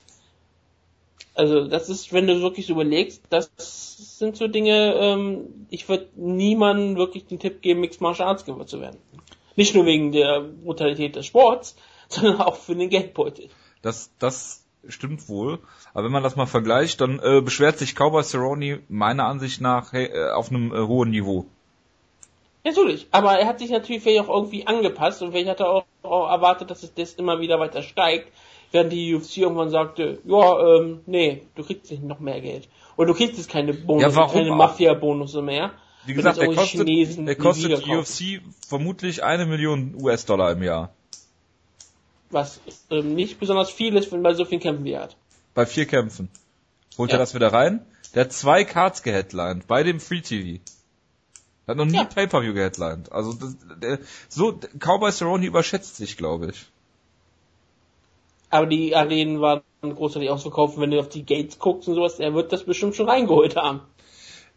[1.35, 3.51] Also das ist, wenn du wirklich überlegst, das
[4.19, 8.67] sind so Dinge, ähm, ich würde niemandem wirklich den Tipp geben, Mixed Martial Arts Kämpfer
[8.67, 8.99] zu werden.
[9.55, 11.77] Nicht nur wegen der Brutalität des Sports,
[12.09, 13.51] sondern auch für den Geldbeutel.
[13.83, 15.59] Das, das stimmt wohl.
[15.95, 19.93] Aber wenn man das mal vergleicht, dann äh, beschwert sich Cowboy Cerrone meiner Ansicht nach
[19.93, 21.47] hey, äh, auf einem äh, hohen Niveau.
[22.65, 25.85] Natürlich, aber er hat sich natürlich vielleicht auch irgendwie angepasst und vielleicht hat er auch,
[26.03, 28.33] auch erwartet, dass es das immer wieder weiter steigt,
[28.73, 32.69] während die UFC irgendwann sagte, ja, ähm, nee, du kriegst nicht noch mehr Geld.
[32.97, 35.71] Oder du kriegst jetzt keine Bonus, ja, keine Mafia-Bonusse mehr.
[36.07, 40.91] Wie gesagt, der kostet, der kostet UFC vermutlich eine Million US-Dollar im Jahr
[42.31, 42.61] was
[42.91, 45.17] ähm, nicht besonders viel ist, wenn man so vielen Kämpfen wie er hat.
[45.55, 46.29] Bei vier Kämpfen.
[46.99, 47.17] Holt ja.
[47.17, 47.85] er das wieder rein?
[48.15, 50.61] Der hat zwei Cards geheadlined bei dem Free TV.
[51.67, 52.05] Er hat noch nie ja.
[52.05, 53.13] Pay-Per-View geheadlined.
[53.13, 56.67] Also das, der, so Cowboy Cerrone überschätzt sich, glaube ich.
[58.51, 62.35] Aber die Arenen waren großartig ausverkauft, wenn du auf die Gates guckst und sowas, er
[62.35, 63.81] wird das bestimmt schon reingeholt haben.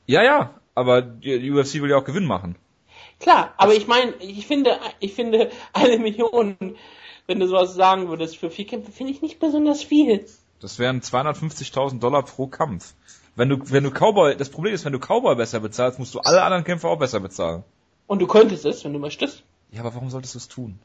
[0.06, 2.56] Ja, ja, aber die UFC will ja auch Gewinn machen.
[3.20, 6.56] Klar, aber ich meine, ich finde, ich finde eine Million
[7.30, 10.26] wenn du sowas sagen würdest, für vier Kämpfe finde ich nicht besonders viel.
[10.60, 12.96] Das wären 250.000 Dollar pro Kampf.
[13.36, 16.20] Wenn du, wenn du Cowboy, das Problem ist, wenn du Cowboy besser bezahlst, musst du
[16.20, 17.64] alle anderen Kämpfer auch besser bezahlen.
[18.08, 19.44] Und du könntest es, wenn du möchtest.
[19.72, 20.80] Ja, aber warum solltest du es tun?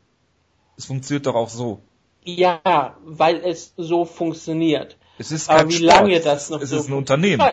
[0.77, 1.81] Es funktioniert doch auch so.
[2.23, 4.99] Ja, weil es so funktioniert.
[5.17, 5.87] Es ist kein aber wie Sport.
[5.87, 7.51] lange das noch es so ist ein Unternehmen.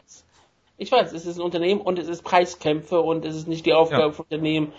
[0.82, 3.74] Ich weiß, es ist ein Unternehmen und es ist Preiskämpfe und es ist nicht die
[3.74, 4.12] Aufgabe ja.
[4.14, 4.74] von Unternehmen,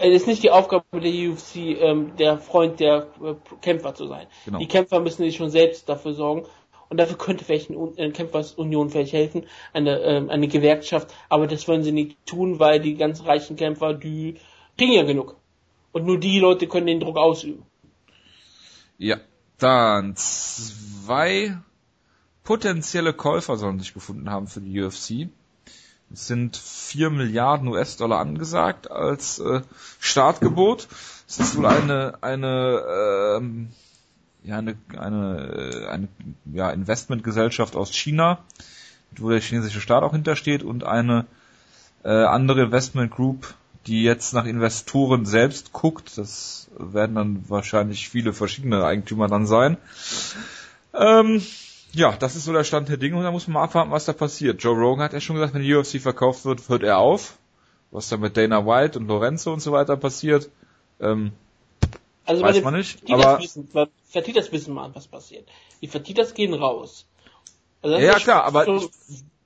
[0.00, 4.28] es ist nicht die Aufgabe der UFC, ähm, der Freund der äh, Kämpfer zu sein.
[4.46, 4.60] Genau.
[4.60, 6.46] Die Kämpfer müssen sich schon selbst dafür sorgen
[6.88, 11.82] und dafür könnte vielleicht eine Kämpfersunion vielleicht helfen, eine, ähm, eine Gewerkschaft, aber das wollen
[11.82, 14.38] sie nicht tun, weil die ganz reichen Kämpfer, die
[14.78, 15.36] kriegen ja genug.
[15.92, 17.66] Und nur die Leute können den Druck ausüben.
[18.96, 19.18] Ja,
[19.58, 21.58] dann zwei
[22.42, 25.28] potenzielle Käufer sollen sich gefunden haben für die UFC.
[26.14, 29.62] Sind 4 Milliarden US-Dollar angesagt als äh,
[29.98, 30.88] Startgebot.
[31.28, 32.82] Es ist wohl eine eine
[33.38, 33.70] ähm,
[34.44, 36.08] ja eine eine, äh, eine
[36.52, 38.38] ja, Investmentgesellschaft aus China,
[39.16, 41.26] wo der chinesische Staat auch hintersteht und eine
[42.04, 43.54] äh, andere Investment Group,
[43.86, 46.18] die jetzt nach Investoren selbst guckt.
[46.18, 49.76] Das werden dann wahrscheinlich viele verschiedene Eigentümer dann sein.
[50.94, 51.42] Ähm,
[51.94, 54.04] ja, das ist so der Stand der Dinge und da muss man mal abwarten, was
[54.04, 54.62] da passiert.
[54.62, 57.38] Joe Rogan hat ja schon gesagt, wenn die UFC verkauft wird, hört er auf.
[57.90, 60.48] Was da mit Dana White und Lorenzo und so weiter passiert,
[60.98, 61.32] ähm,
[62.24, 63.10] also weiß man nicht.
[63.12, 63.68] Aber wissen,
[64.08, 65.46] Vertitas wissen mal, was passiert.
[65.82, 67.06] Die Vertitas gehen raus.
[67.82, 68.88] Also ja, klar, aber so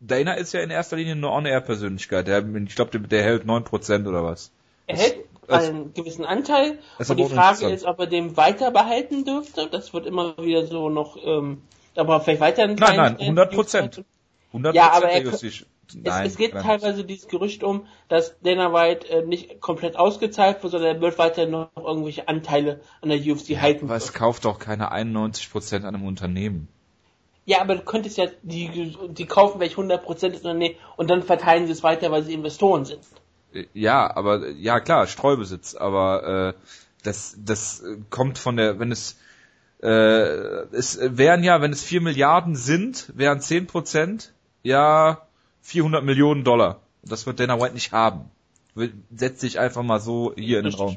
[0.01, 2.29] Dana ist ja in erster Linie eine On-Air-Persönlichkeit.
[2.29, 4.53] ich glaube, der, der hält 9% oder was.
[4.87, 6.79] Er hält einen gewissen Anteil.
[6.99, 9.69] Und die Frage ist, ob er den weiter behalten dürfte.
[9.71, 11.63] Das wird immer wieder so noch ähm,
[11.99, 14.05] aber vielleicht weiter einen Nein, nein, 100 Prozent.
[14.49, 15.23] 100 ja, aber er,
[15.95, 20.63] Nein, es, es geht teilweise dieses Gerücht um, dass Dana White äh, nicht komplett ausgezahlt
[20.63, 23.87] wird, sondern er wird weiter noch irgendwelche Anteile an der UFC ja, halten.
[23.87, 26.69] Aber es kauft doch keine 91% an einem Unternehmen.
[27.45, 31.67] Ja, aber du könntest ja, die, die kaufen welche 100% des Unternehmens und dann verteilen
[31.67, 33.05] sie es weiter, weil sie Investoren sind.
[33.53, 36.61] Äh, ja, aber, ja klar, Streubesitz, aber, äh,
[37.05, 39.17] das, das kommt von der, wenn es,
[39.87, 44.33] äh, es wären ja, wenn es 4 Milliarden sind, wären 10 Prozent
[44.65, 45.23] ja
[45.63, 46.81] 400 Millionen Dollar.
[47.05, 48.31] Das wird Dana White nicht haben.
[49.15, 50.97] Setzt sich einfach mal so hier in den Raum.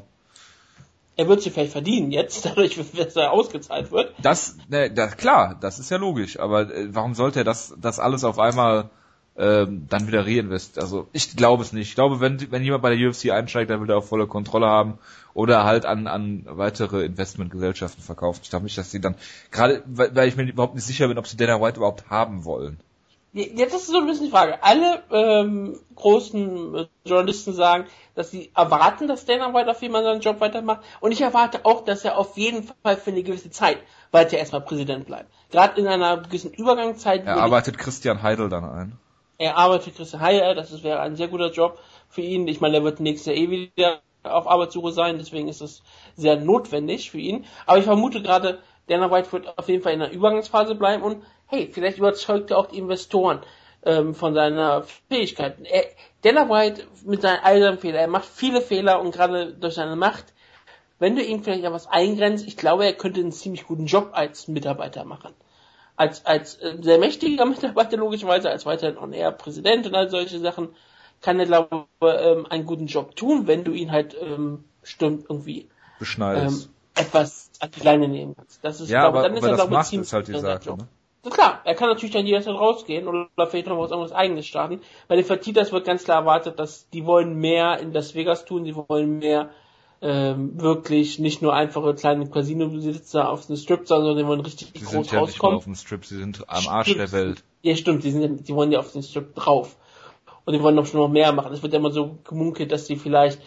[1.16, 4.12] Er wird sie vielleicht verdienen jetzt, dadurch, dass er ausgezahlt wird.
[4.20, 6.40] Das, ne, das klar, das ist ja logisch.
[6.40, 8.90] Aber äh, warum sollte er das, das alles auf einmal
[9.36, 10.78] ähm, dann wieder reinvest.
[10.78, 11.88] Also ich glaube es nicht.
[11.88, 14.66] Ich glaube, wenn, wenn jemand bei der UFC einsteigt, dann will er auch volle Kontrolle
[14.66, 14.98] haben
[15.34, 18.42] oder halt an, an weitere Investmentgesellschaften verkauft.
[18.44, 19.14] Ich glaube nicht, dass sie dann,
[19.50, 22.44] gerade weil, weil ich mir überhaupt nicht sicher bin, ob sie Dana White überhaupt haben
[22.44, 22.78] wollen.
[23.32, 24.60] Jetzt ist so ein bisschen die Frage.
[24.60, 27.84] Alle ähm, großen äh, Journalisten sagen,
[28.16, 30.80] dass sie erwarten, dass Dana White auf jeden Fall seinen Job weitermacht.
[30.98, 33.78] Und ich erwarte auch, dass er auf jeden Fall für eine gewisse Zeit
[34.10, 35.30] weiter erstmal Präsident bleibt.
[35.52, 37.24] Gerade in einer gewissen Übergangszeit.
[37.24, 38.98] Er arbeitet Christian Heidel dann ein.
[39.40, 41.78] Er arbeitet Christian Heidel, das wäre ein sehr guter Job
[42.10, 42.46] für ihn.
[42.46, 45.82] Ich meine, er wird nächstes Jahr eh wieder auf Arbeitssuche sein, deswegen ist es
[46.14, 47.46] sehr notwendig für ihn.
[47.64, 51.24] Aber ich vermute gerade, Dana White wird auf jeden Fall in der Übergangsphase bleiben und
[51.46, 53.40] hey, vielleicht überzeugt er auch die Investoren
[53.82, 55.64] ähm, von seiner Fähigkeiten.
[55.64, 55.84] Er,
[56.20, 59.96] Dana White mit seinen all seinen Fehlern, er macht viele Fehler und gerade durch seine
[59.96, 60.34] Macht,
[60.98, 64.48] wenn du ihn vielleicht etwas eingrenzt, ich glaube, er könnte einen ziemlich guten Job als
[64.48, 65.32] Mitarbeiter machen.
[66.00, 70.70] Als, als äh, sehr mächtiger Mitarbeiter logischerweise, als weiterhin On-Air-Präsident und all solche Sachen,
[71.20, 75.26] kann er, glaube ich, ähm, einen guten Job tun, wenn du ihn halt ähm, stimmt
[75.28, 76.70] irgendwie beschneidest.
[76.96, 78.64] Ähm, etwas an die Leine nehmen kannst.
[78.64, 80.38] Das ist, ja, glaube, aber, dann ist aber er, glaube ich, ziemlich ist halt die
[80.38, 80.88] Sache, ne?
[81.22, 84.80] Na klar, er kann natürlich dann jederzeit rausgehen oder vielleicht noch was anderes eigenes starten.
[85.06, 88.64] Bei den Fertitas wird ganz klar erwartet, dass die wollen mehr in Las Vegas tun,
[88.64, 89.50] sie wollen mehr
[90.02, 94.80] ähm, wirklich nicht nur einfache kleine Casino-Besitzer auf den Strip, sondern die wollen richtig die
[94.80, 95.56] groß sind ja rauskommen.
[95.56, 97.00] Nicht auf dem Strip, sie sind am Arsch stimmt.
[97.00, 97.44] der Welt.
[97.62, 99.76] Ja, stimmt, die, sind, die wollen ja auf den Strip drauf.
[100.46, 101.52] Und die wollen noch schon noch mehr machen.
[101.52, 103.40] Es wird ja immer so gemunkelt, dass sie vielleicht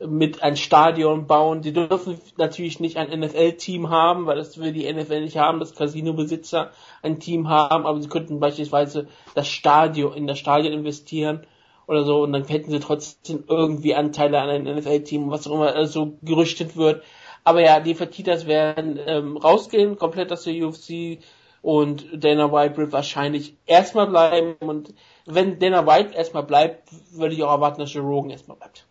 [0.00, 1.62] mit ein Stadion bauen.
[1.62, 5.74] Sie dürfen natürlich nicht ein NFL-Team haben, weil das will die NFL nicht haben, dass
[5.74, 6.70] Casino-Besitzer
[7.02, 11.46] ein Team haben, aber sie könnten beispielsweise das Stadion, in das Stadion investieren
[11.88, 15.86] oder so und dann hätten sie trotzdem irgendwie Anteile an einem NFL-Team, was auch immer
[15.86, 17.02] so gerüchtet wird.
[17.44, 21.18] Aber ja, die Fertitas werden ähm, rausgehen, komplett aus der UFC
[21.62, 27.42] und Dana White wird wahrscheinlich erstmal bleiben und wenn Dana White erstmal bleibt, würde ich
[27.42, 28.86] auch erwarten, dass Joe Rogan erstmal bleibt.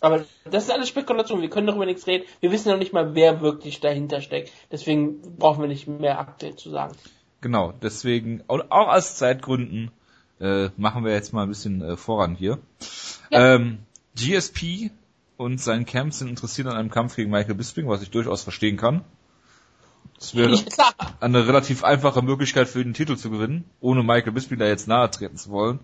[0.00, 2.24] Aber das ist alles Spekulation, wir können darüber nichts reden.
[2.40, 4.52] Wir wissen noch nicht mal, wer wirklich dahinter steckt.
[4.70, 6.94] Deswegen brauchen wir nicht mehr aktuell zu sagen.
[7.40, 9.92] Genau, deswegen, auch aus Zeitgründen,
[10.40, 12.58] äh, machen wir jetzt mal ein bisschen äh, voran hier.
[13.30, 13.54] Ja.
[13.56, 13.78] Ähm,
[14.16, 14.90] GSP
[15.36, 18.76] und sein Camp sind interessiert an einem Kampf gegen Michael Bisping, was ich durchaus verstehen
[18.76, 19.04] kann.
[20.18, 20.58] Das wäre ja,
[21.20, 24.88] eine relativ einfache Möglichkeit für ihn, den Titel zu gewinnen, ohne Michael Bisping da jetzt
[24.88, 25.78] nahe treten zu wollen.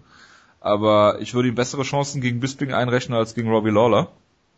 [0.60, 4.10] Aber ich würde ihm bessere Chancen gegen Bisping einrechnen als gegen Robbie Lawler.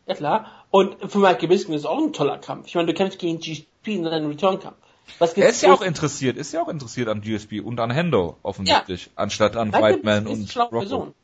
[0.07, 0.47] Ja klar.
[0.71, 2.69] Und für Michael Bisping ist es auch ein toller Kampf.
[2.69, 4.77] Ich meine, du kämpfst gegen GSP in einem Return-Kampf.
[5.19, 8.37] Was er ist ja auch interessiert, ist ja auch interessiert an GSP und an Hendo
[8.43, 9.13] offensichtlich, ja.
[9.17, 11.15] anstatt an Michael Whiteman und Rocco.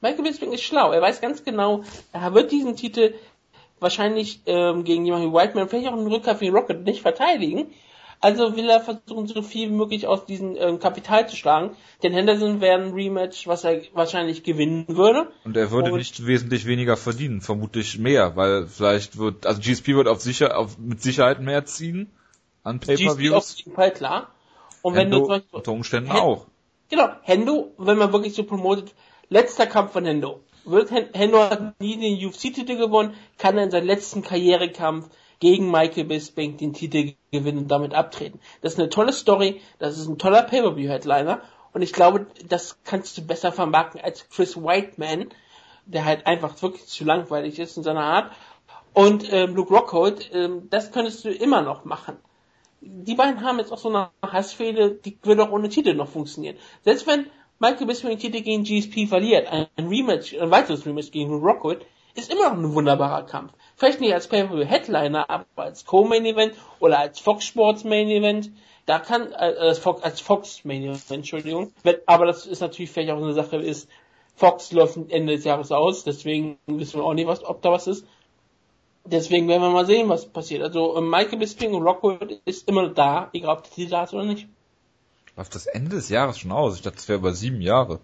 [0.00, 0.92] Michael Bisping ist schlau.
[0.92, 3.14] Er weiß ganz genau, er wird diesen Titel
[3.80, 7.66] wahrscheinlich ähm, gegen jemanden wie Whiteman, vielleicht auch einen Rückkampf wie Rocket nicht verteidigen.
[8.22, 11.74] Also will er versuchen, so viel wie möglich aus diesem ähm, Kapital zu schlagen.
[12.02, 15.28] Denn Henderson wäre ein Rematch, was er wahrscheinlich gewinnen würde.
[15.44, 19.94] Und er würde und nicht wesentlich weniger verdienen, vermutlich mehr, weil vielleicht wird, also GSP
[19.94, 22.10] wird auf sicher, auf, mit Sicherheit mehr ziehen
[22.62, 23.34] an Pay-Per-Views.
[23.34, 24.30] auf jeden Fall, klar.
[24.82, 26.46] Und Hendo, wenn du zum Beispiel, unter Umständen Hen auch.
[26.88, 28.94] Genau, Hendo, wenn man wirklich so promotet,
[29.28, 30.40] letzter Kampf von Hendo.
[30.64, 36.04] Wird Hendo hat nie den UFC-Titel gewonnen, kann er in seinem letzten Karrierekampf gegen Michael
[36.04, 38.40] Bisping den Titel gewinnen und damit abtreten.
[38.60, 41.40] Das ist eine tolle Story, das ist ein toller Pay-Per-View-Headliner
[41.72, 45.30] und ich glaube, das kannst du besser vermarkten als Chris Whiteman,
[45.86, 48.32] der halt einfach wirklich zu langweilig ist in seiner Art.
[48.92, 52.16] Und ähm, Luke Rockhold, ähm, das könntest du immer noch machen.
[52.80, 56.56] Die beiden haben jetzt auch so eine Hassfehde, die würde auch ohne Titel noch funktionieren.
[56.82, 57.26] Selbst wenn
[57.58, 61.84] Michael Bisping den Titel gegen GSP verliert, ein Rematch, ein weiteres Rematch gegen Luke Rockhold,
[62.14, 63.52] ist immer noch ein wunderbarer Kampf.
[63.76, 68.50] Vielleicht nicht als Pay-Per-View-Headliner, aber als Co-Main-Event oder als Fox Sports Main-Event.
[68.86, 71.72] Da kann, äh, als Fox, als Fox Main-Event, Entschuldigung.
[72.06, 73.88] Aber das ist natürlich vielleicht auch eine Sache, ist,
[74.34, 77.86] Fox läuft Ende des Jahres aus, deswegen wissen wir auch nicht, was, ob da was
[77.86, 78.06] ist.
[79.04, 80.62] Deswegen werden wir mal sehen, was passiert.
[80.62, 84.24] Also äh, Michael Bisping und Rockwood ist immer da, egal ob die da ist oder
[84.24, 84.46] nicht.
[85.36, 86.76] Läuft das Ende des Jahres schon aus?
[86.76, 88.00] Ich dachte, es wäre über sieben Jahre.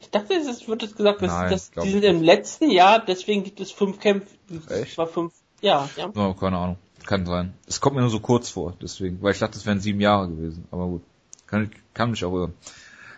[0.00, 3.44] Ich dachte, es wird jetzt gesagt, dass, Nein, dass die sind im letzten Jahr, deswegen
[3.44, 4.28] gibt es fünf Kämpfe.
[4.68, 4.98] Echt?
[4.98, 6.10] War fünf, ja, ja.
[6.14, 6.76] Oh, keine Ahnung.
[7.06, 7.54] Kann sein.
[7.66, 10.28] Es kommt mir nur so kurz vor, deswegen, weil ich dachte, es wären sieben Jahre
[10.28, 10.66] gewesen.
[10.70, 11.02] Aber gut.
[11.46, 12.54] Kann, kann mich auch irren.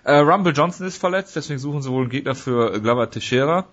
[0.05, 3.67] Äh, Rumble Johnson ist verletzt, deswegen suchen sie wohl einen Gegner für Glover Teixeira.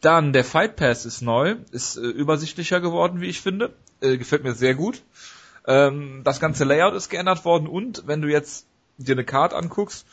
[0.00, 3.74] Dann der Fight Pass ist neu, ist äh, übersichtlicher geworden, wie ich finde.
[4.00, 5.02] Äh, gefällt mir sehr gut.
[5.66, 8.66] Ähm, das ganze Layout ist geändert worden und wenn du jetzt
[8.98, 10.06] dir eine Card anguckst,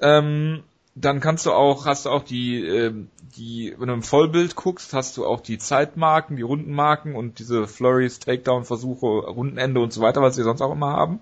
[0.00, 0.62] ähm,
[0.94, 4.92] dann kannst du auch, hast du auch die, ähm, die, wenn du im Vollbild guckst,
[4.92, 10.20] hast du auch die Zeitmarken, die Rundenmarken und diese Flurries, Takedown-Versuche, Rundenende und so weiter,
[10.20, 11.20] was sie sonst auch immer haben.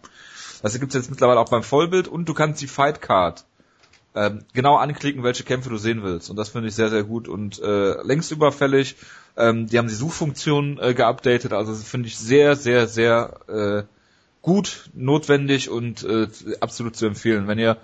[0.62, 3.44] Das gibt's jetzt mittlerweile auch beim Vollbild und du kannst die Fight Card
[4.18, 6.28] ähm, genau anklicken, welche Kämpfe du sehen willst.
[6.28, 8.96] Und das finde ich sehr, sehr gut und äh, längst überfällig.
[9.36, 13.82] Ähm, die haben die Suchfunktion äh, geupdatet, also finde ich sehr, sehr, sehr äh,
[14.42, 16.26] gut, notwendig und äh,
[16.60, 17.46] absolut zu empfehlen.
[17.46, 17.76] Wenn ihr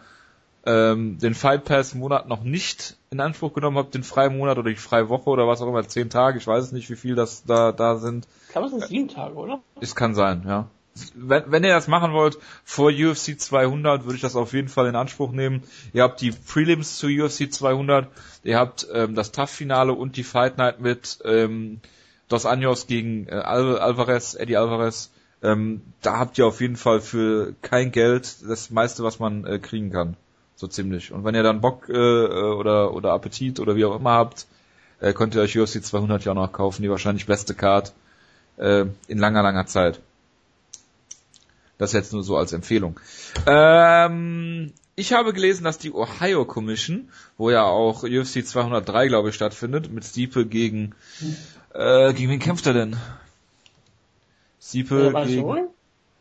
[0.66, 4.70] ähm, den Fight Pass Monat noch nicht in Anspruch genommen habt, den freien Monat oder
[4.70, 7.44] die freie Woche oder was auch immer, zehn Tage, ich weiß nicht, wie viel das
[7.44, 8.27] da, da sind.
[8.51, 9.61] Glaube, es sind sieben Tage, oder?
[9.81, 10.68] Es kann sein, ja.
[11.15, 14.87] Wenn, wenn ihr das machen wollt, vor UFC 200 würde ich das auf jeden Fall
[14.87, 15.63] in Anspruch nehmen.
[15.93, 18.09] Ihr habt die Prelims zu UFC 200,
[18.45, 21.81] ihr habt ähm, das Tough-Finale und die Fight Night mit ähm,
[22.29, 25.11] Dos Anjos gegen äh, Al Alvarez, Eddie Alvarez.
[25.43, 29.59] Ähm, da habt ihr auf jeden Fall für kein Geld das meiste, was man äh,
[29.59, 30.17] kriegen kann.
[30.57, 31.13] So ziemlich.
[31.13, 34.47] Und wenn ihr dann Bock äh, oder, oder Appetit oder wie auch immer habt,
[35.01, 37.93] äh, könnt ihr euch UFC 200 ja auch noch kaufen, die wahrscheinlich beste Card
[38.57, 40.01] äh, in langer, langer Zeit.
[41.85, 42.99] Das jetzt nur so als Empfehlung.
[43.47, 49.35] Ähm, ich habe gelesen, dass die Ohio Commission, wo ja auch UFC 203, glaube ich,
[49.35, 50.94] stattfindet, mit Stiepe gegen,
[51.75, 52.97] äh, gegen wen kämpft er denn?
[54.62, 55.68] Stiepe äh, gegen,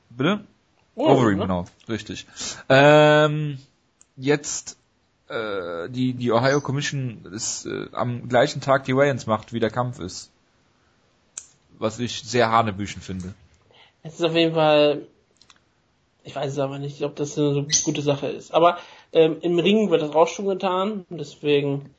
[0.09, 0.43] bitte?
[0.95, 1.43] Oh, Overeem, ne?
[1.43, 2.27] genau, richtig.
[2.67, 3.57] Ähm,
[4.17, 4.75] jetzt
[5.29, 9.71] äh, die, die Ohio Commission ist äh, am gleichen Tag die Wayans macht, wie der
[9.71, 10.29] Kampf ist.
[11.79, 13.33] Was ich sehr hanebüchen finde.
[14.03, 15.07] Es ist auf jeden Fall,
[16.23, 18.53] ich weiß es aber nicht, ob das eine so gute Sache ist.
[18.53, 18.77] Aber
[19.11, 21.93] ähm, im Ring wird das auch schon getan, deswegen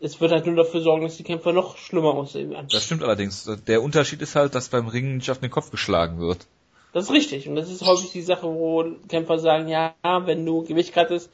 [0.00, 2.68] es wird halt nur dafür sorgen, dass die Kämpfer noch schlimmer aussehen werden.
[2.70, 3.50] Das stimmt allerdings.
[3.66, 6.46] Der Unterschied ist halt, dass beim Ringen nicht auf den Kopf geschlagen wird.
[6.92, 7.48] Das ist richtig.
[7.48, 11.30] Und das ist häufig die Sache, wo Kämpfer sagen, ja, wenn du Gewicht hattest,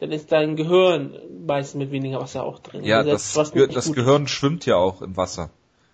[0.00, 1.14] dann ist dein Gehirn
[1.46, 2.84] meistens mit weniger Wasser auch drin.
[2.84, 4.30] Ja, das, das, das Gehirn ist.
[4.30, 5.50] schwimmt ja auch im Wasser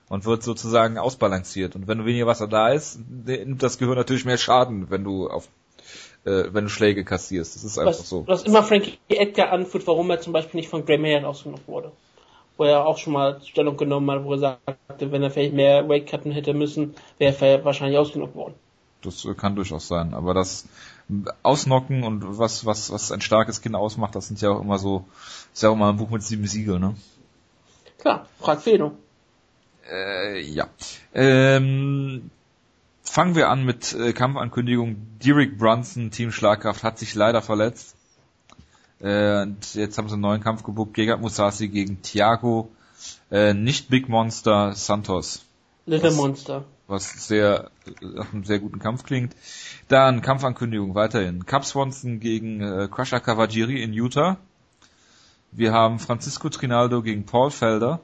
[0.08, 1.76] und wird sozusagen ausbalanciert.
[1.76, 5.48] Und wenn weniger Wasser da ist, nimmt das Gehirn natürlich mehr Schaden, wenn du auf
[6.26, 7.54] äh, wenn du Schläge kassierst.
[7.54, 8.26] Das ist einfach was, so.
[8.26, 11.92] Was immer Frankie Edgar anführt, warum er zum Beispiel nicht von Graham Mayer rausgenommen wurde.
[12.56, 15.88] Wo er auch schon mal Stellung genommen hat, wo er sagte, wenn er vielleicht mehr
[15.88, 18.54] Weight cutten hätte müssen, wäre er wahrscheinlich ausgenommen worden.
[19.02, 20.14] Das kann durchaus sein.
[20.14, 20.66] Aber das
[21.42, 25.04] Ausnocken und was, was, was ein starkes Kind ausmacht, das sind ja auch immer so,
[25.52, 26.94] ist ja auch immer ein Buch mit sieben Siegeln, ne?
[27.98, 28.92] Klar, frag Fedor.
[29.88, 30.66] Äh, ja.
[31.14, 32.30] Ähm,
[33.10, 34.96] fangen wir an mit äh, Kampfankündigung.
[35.24, 37.96] Derek Brunson, Team Schlagkraft, hat sich leider verletzt.
[39.00, 40.94] Äh, und jetzt haben sie einen neuen Kampf gebucht.
[40.94, 42.70] Gegard Musasi gegen Thiago.
[43.30, 45.44] Äh, nicht Big Monster, Santos.
[45.86, 46.16] Little Was?
[46.16, 46.64] Monster.
[46.88, 49.34] was sehr nach einem sehr guten Kampf klingt.
[49.88, 51.46] Dann Kampfankündigung weiterhin.
[51.46, 54.38] Cap Swanson gegen äh, Crusher Cavagiri in Utah.
[55.52, 58.00] Wir haben Francisco Trinaldo gegen Paul Felder.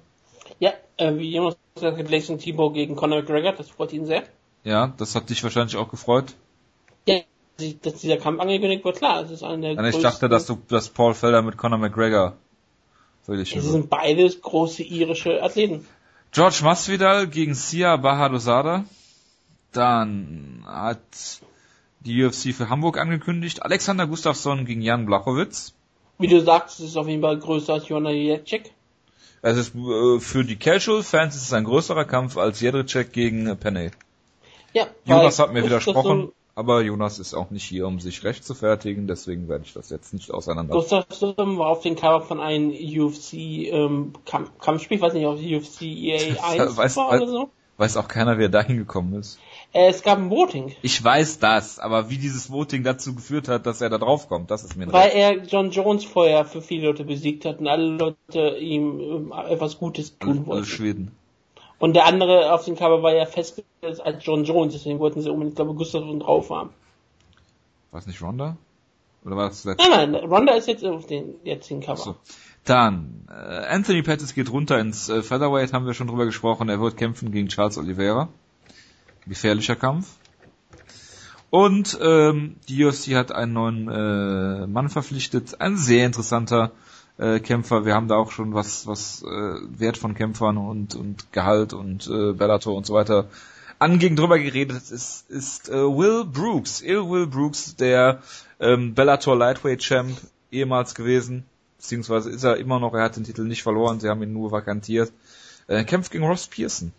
[0.58, 4.22] Ja, äh, wie jemand gesagt hat, Jason Thibault gegen Conor McGregor, das freut ihn sehr.
[4.64, 6.34] Ja, das hat dich wahrscheinlich auch gefreut.
[7.06, 7.20] Ja,
[7.82, 10.88] dass dieser Kampf angekündigt wird, klar, es ist einer der Ich dachte, dass du, dass
[10.88, 12.36] Paul Felder mit Conor McGregor
[13.24, 15.86] völlig Sie sind beides große irische Athleten.
[16.32, 18.84] George Masvidal gegen Sia Bahadosada.
[19.72, 21.00] Dann hat
[22.00, 23.62] die UFC für Hamburg angekündigt.
[23.62, 25.74] Alexander Gustafsson gegen Jan Blachowitz.
[26.18, 28.70] Wie du sagst, es ist auf jeden Fall größer als Jona Jacek.
[29.40, 33.90] Es ist äh, für die Casual-Fans ist es ein größerer Kampf als Jedrzejczyk gegen Penny.
[34.72, 34.86] Ja.
[35.04, 39.06] Jonas hat mir widersprochen, aber Jonas ist auch nicht hier, um sich recht zu fertigen,
[39.06, 40.74] deswegen werde ich das jetzt nicht auseinander.
[40.74, 45.82] Gustafsson war auf den Cover von einem UFC ähm, Kamp Kampfspiel, weiß nicht, auf UFC
[45.82, 47.50] EA 1 weiß, war oder so.
[47.78, 49.38] Weiß auch keiner, wer da hingekommen ist.
[49.72, 50.74] Äh, es gab ein Voting.
[50.82, 54.62] Ich weiß das, aber wie dieses Voting dazu geführt hat, dass er da draufkommt, das
[54.62, 55.16] ist mir Weil recht.
[55.16, 59.78] er John Jones vorher für viele Leute besiegt hat und alle Leute ihm ähm, etwas
[59.78, 60.52] Gutes tun wollten.
[60.52, 61.16] Alle Schweden.
[61.82, 65.28] Und der andere auf dem Cover war ja festgesetzt als John Jones, deswegen wollten sie
[65.28, 66.70] unbedingt, glaube ich, Gustafsson drauf haben.
[67.90, 68.56] War es nicht Ronda?
[69.24, 69.90] Oder war das letzte?
[69.90, 71.96] Nein, nein, Ronda ist jetzt auf den jetzigen Cover.
[71.96, 72.16] So.
[72.62, 76.68] Dann, äh, Anthony Pettis geht runter ins äh, Featherweight, haben wir schon drüber gesprochen.
[76.68, 78.28] Er wird kämpfen gegen Charles Oliveira.
[79.26, 80.06] Gefährlicher Kampf.
[81.50, 85.60] Und ähm, die UFC hat einen neuen äh, Mann verpflichtet.
[85.60, 86.70] Ein sehr interessanter
[87.22, 87.86] äh, Kämpfer.
[87.86, 92.08] Wir haben da auch schon was, was äh, Wert von Kämpfern und, und Gehalt und
[92.08, 93.28] äh, Bellator und so weiter
[93.78, 94.90] anging drüber geredet.
[94.90, 96.80] Ist, ist äh, Will Brooks.
[96.80, 98.22] Il Will Brooks, der
[98.60, 100.16] ähm, Bellator Lightweight Champ
[100.50, 101.44] ehemals gewesen.
[101.78, 104.52] Beziehungsweise ist er immer noch, er hat den Titel nicht verloren, sie haben ihn nur
[104.52, 105.12] vakantiert.
[105.66, 106.92] Er kämpft gegen Ross Pearson.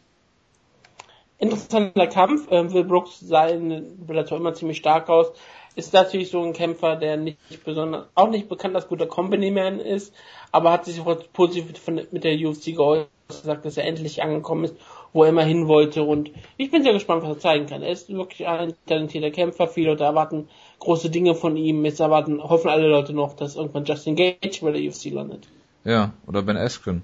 [1.38, 2.48] Interessanter Kampf.
[2.50, 5.34] Ähm, Will Brooks sah in Bellator immer ziemlich stark aus
[5.76, 10.14] ist natürlich so ein Kämpfer, der nicht besonders, auch nicht bekannt als guter Company-Man ist,
[10.52, 11.66] aber hat sich auch positiv
[12.12, 14.76] mit der UFC geäußert, gesagt, dass er endlich angekommen ist,
[15.12, 17.82] wo er immer hin wollte und ich bin sehr gespannt, was er zeigen kann.
[17.82, 20.48] Er ist wirklich ein talentierter Kämpfer, viele Leute erwarten
[20.80, 24.72] große Dinge von ihm, jetzt erwarten, hoffen alle Leute noch, dass irgendwann Justin Gage bei
[24.72, 25.48] der UFC landet.
[25.84, 27.04] Ja, oder Ben Askren.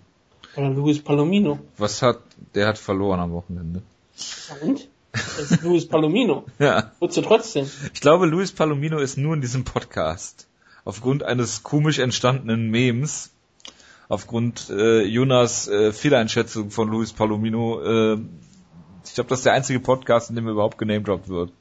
[0.55, 1.60] Oder Luis Palomino.
[1.77, 2.19] Was hat,
[2.55, 3.82] der hat verloren am Wochenende.
[4.62, 4.88] Und?
[5.11, 6.45] Das ist Luis Palomino.
[6.59, 6.91] ja.
[6.99, 7.69] Wozu trotzdem?
[7.93, 10.47] Ich glaube, Luis Palomino ist nur in diesem Podcast.
[10.85, 13.31] Aufgrund eines komisch entstandenen Memes.
[14.07, 17.81] Aufgrund äh, Jonas äh, Fehleinschätzung von Luis Palomino.
[17.81, 18.19] Äh,
[19.05, 21.51] ich glaube, das ist der einzige Podcast, in dem er überhaupt genamedroppt wird.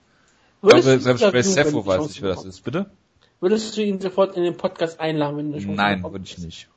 [0.61, 2.65] Würdest ich glaube, selbst bei Sepho weiß ich, wer das ist.
[2.65, 2.91] Bitte?
[3.41, 6.69] Würdest du ihn sofort in den Podcast einladen, wenn du schon Nein, würde ich nicht.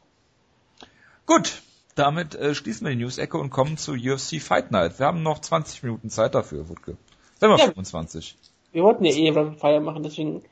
[1.25, 1.61] Gut,
[1.95, 4.99] damit äh, schließen wir die News-Ecke und kommen zu UFC Fight Night.
[4.99, 6.97] Wir haben noch 20 Minuten Zeit dafür, Wutke.
[7.39, 8.35] Sagen wir ja, 25.
[8.71, 10.43] Wir wollten ja eh Rapid Fire machen, deswegen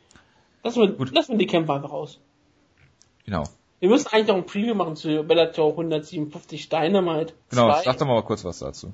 [0.64, 1.12] lassen wir, Gut.
[1.14, 2.20] lassen wir die Kämpfe einfach aus.
[3.26, 3.44] Genau.
[3.80, 7.34] Wir müssen eigentlich noch ein Preview machen zu Bellator 157 Dynamite.
[7.50, 7.84] Genau, 2.
[7.84, 8.94] sag doch mal kurz was dazu.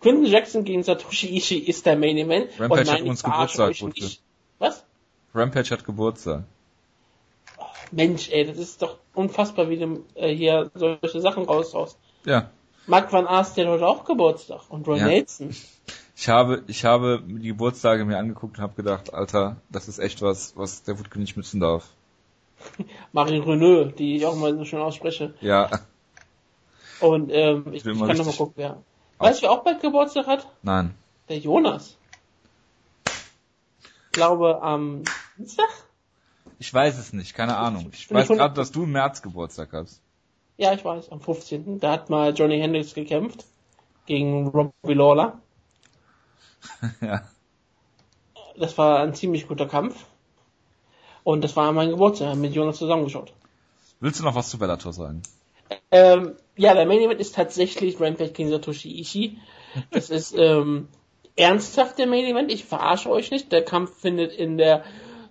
[0.00, 2.48] Quinton Jackson gegen Satoshi Ishii ist der Main Event.
[2.58, 4.10] Rampage hat uns Geburtstag, Wutke.
[4.58, 4.84] Was?
[5.34, 6.44] Rampage hat Geburtstag.
[7.92, 11.98] Mensch, ey, das ist doch unfassbar, wie du äh, hier solche Sachen raushaust.
[12.24, 12.50] Ja.
[12.86, 14.62] Mark van Aast, der hat heute auch Geburtstag.
[14.68, 15.06] Und Roy ja.
[15.06, 15.54] Nelson.
[16.14, 20.22] Ich habe, ich habe die Geburtstage mir angeguckt und habe gedacht, Alter, das ist echt
[20.22, 21.88] was, was der Wutke nicht müssen darf.
[23.12, 25.34] Marie Renault, die ich auch mal so schön ausspreche.
[25.40, 25.70] Ja.
[27.00, 28.82] Und ähm, ich, ich kann nochmal gucken, wer.
[29.18, 30.46] Weißt du, wer auch bald Geburtstag hat?
[30.62, 30.94] Nein.
[31.28, 31.96] Der Jonas.
[33.06, 35.02] Ich glaube am
[35.36, 35.68] Dienstag?
[36.62, 37.90] Ich weiß es nicht, keine Ahnung.
[37.92, 40.00] Ich weiß gerade, dass du im März Geburtstag hast.
[40.58, 41.80] Ja, ich weiß, am 15.
[41.80, 43.44] Da hat mal Johnny Hendricks gekämpft
[44.06, 45.40] gegen Robbie Lawler.
[47.00, 47.22] ja.
[48.56, 50.06] Das war ein ziemlich guter Kampf.
[51.24, 53.32] Und das war mein Geburtstag, mit Jonas zusammengeschaut.
[53.98, 55.22] Willst du noch was zu Bellator sagen?
[55.90, 59.36] Ähm, ja, der Main Event ist tatsächlich Rampage gegen Satoshi Ishii.
[59.90, 60.86] Das ist ähm,
[61.34, 62.52] ernsthaft der Main Event.
[62.52, 63.50] Ich verarsche euch nicht.
[63.50, 64.84] Der Kampf findet in der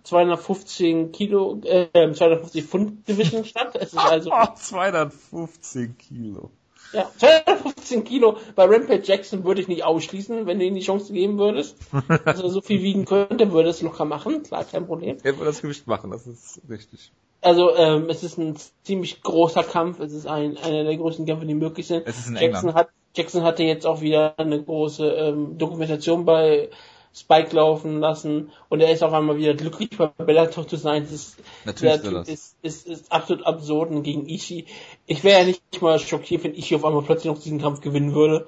[0.04, 3.76] 215 Kilo, äh, 250 Pfund Division statt.
[3.76, 6.52] Es ist also 215 Kilo.
[6.94, 11.14] Ja, 215 Kilo bei Rampage Jackson würde ich nicht ausschließen, wenn du ihm die Chance
[11.14, 11.78] geben würdest.
[12.26, 15.17] Also so viel wiegen könnte, würde es locker machen, klar, kein Problem.
[15.23, 17.12] Er würde das Gewicht machen, das ist richtig.
[17.42, 21.46] Also ähm, es ist ein ziemlich großer Kampf, es ist ein, einer der größten Kämpfe,
[21.46, 22.06] die möglich sind.
[22.06, 22.75] Es ist in Jackson England.
[22.75, 26.69] hat Jackson hatte jetzt auch wieder eine große ähm, Dokumentation bei
[27.14, 31.04] Spike laufen lassen und er ist auch einmal wieder glücklich bei Bellator zu sein.
[31.04, 34.66] Das ist, Natürlich der ist, ist, ist absolut absurd und gegen Ishii.
[35.08, 38.16] Ich wäre ja nicht mal schockiert, wenn Ishii auf einmal plötzlich noch diesen Kampf gewinnen
[38.16, 38.48] würde.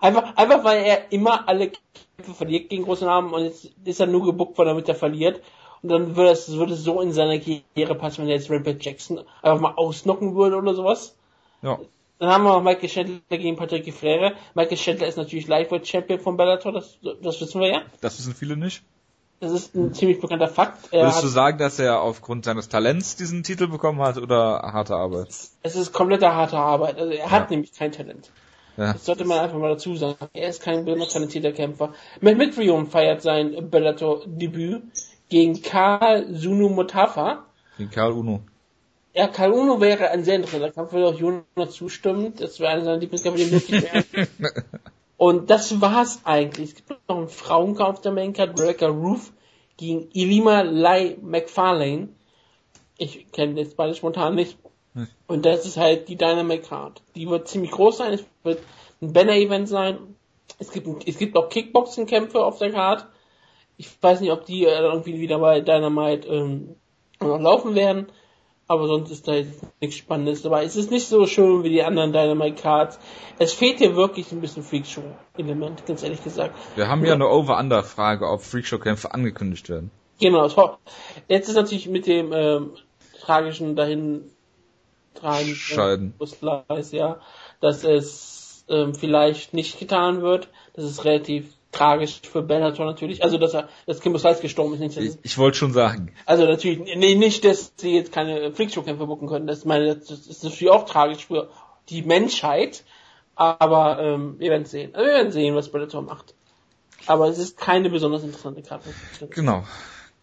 [0.00, 1.70] Einfach, einfach weil er immer alle
[2.16, 5.42] Kämpfe verliert gegen große Namen und jetzt ist er nur gebuckt worden, damit er verliert.
[5.82, 8.78] Und dann würde es, würde es so in seiner Karriere passen, wenn er jetzt Rampage
[8.80, 11.16] Jackson einfach mal ausnocken würde oder sowas.
[11.62, 11.78] Ja.
[12.18, 14.32] Dann haben wir noch Michael Chandler gegen Patrick Frere.
[14.54, 17.82] Michael Chandler ist natürlich Lightweight Champion von Bellator, das, das wissen wir ja.
[18.00, 18.82] Das wissen viele nicht.
[19.38, 20.92] Das ist ein ziemlich bekannter Fakt.
[20.92, 24.62] Er Würdest hat, du sagen, dass er aufgrund seines Talents diesen Titel bekommen hat oder
[24.72, 25.28] harte Arbeit?
[25.28, 26.98] es ist komplette harte Arbeit.
[26.98, 27.50] Also er hat Ja.
[27.50, 28.30] nämlich kein Talent.
[28.78, 28.94] Ja.
[28.94, 30.16] Das sollte man einfach mal dazu sagen.
[30.32, 31.92] Er ist kein besonders talentierter Kämpfer.
[32.22, 34.82] Mitrium feiert sein Bellator-Debüt
[35.28, 37.44] gegen Karl Sunu Motafa.
[37.76, 38.40] Gegen Karl Uno.
[39.16, 42.34] Ja, Karl Uno wäre ein sehr interessanter Kampf, würde auch Jonas zustimmen.
[42.36, 44.28] Das wäre einer seiner Lieblingskämpfe, die möglich wären.
[45.16, 46.70] Und das war's eigentlich.
[46.70, 49.32] Es gibt noch einen Frauenkampf der Main Card, Rebecca Roof
[49.78, 52.10] gegen Ilima Lai McFarlane.
[52.98, 54.58] Ich kenne jetzt beide spontan nicht.
[54.94, 55.08] Hm.
[55.26, 57.00] Und das ist halt die Dynamic Card.
[57.14, 58.12] Die wird ziemlich groß sein.
[58.12, 58.60] Es wird
[59.00, 59.96] ein Banner-Event sein.
[60.58, 63.06] Es gibt, ein- es gibt auch Kickboxing-Kämpfe auf der Card.
[63.78, 66.76] Ich weiß nicht, ob die äh, irgendwie wieder bei Dynamite ähm,
[67.20, 68.08] noch laufen werden.
[68.68, 70.64] Aber sonst ist da jetzt nichts Spannendes dabei.
[70.64, 72.98] Es ist nicht so schön wie die anderen Dynamite Cards.
[73.38, 76.56] Es fehlt hier wirklich ein bisschen Freakshow-Element, ganz ehrlich gesagt.
[76.74, 79.90] Wir haben ja eine Over-Under-Frage, ob Freakshow-Kämpfe angekündigt werden.
[80.20, 80.78] Genau, war,
[81.28, 82.70] jetzt ist natürlich mit dem ähm,
[83.20, 84.30] tragischen dahin
[85.14, 85.56] tragen
[86.92, 87.20] ja,
[87.60, 90.48] dass es ähm, vielleicht nicht getan wird.
[90.74, 93.22] Das ist relativ tragisch für Bellator natürlich.
[93.22, 96.12] Also dass er dass Kimbo Slice gestorben ist, nicht, Ich, ich wollte schon sagen.
[96.24, 99.46] also natürlich nee, nicht, dass sie jetzt keine Freakshow-Kämpfe bucken können.
[99.46, 101.48] Das meine, das ist natürlich auch tragisch für
[101.88, 102.84] die Menschheit.
[103.36, 104.94] Aber ähm, wir werden sehen.
[104.94, 106.34] Also wir werden sehen, was Bellator macht.
[107.06, 108.88] Aber es ist keine besonders interessante Karte.
[109.30, 109.64] Genau.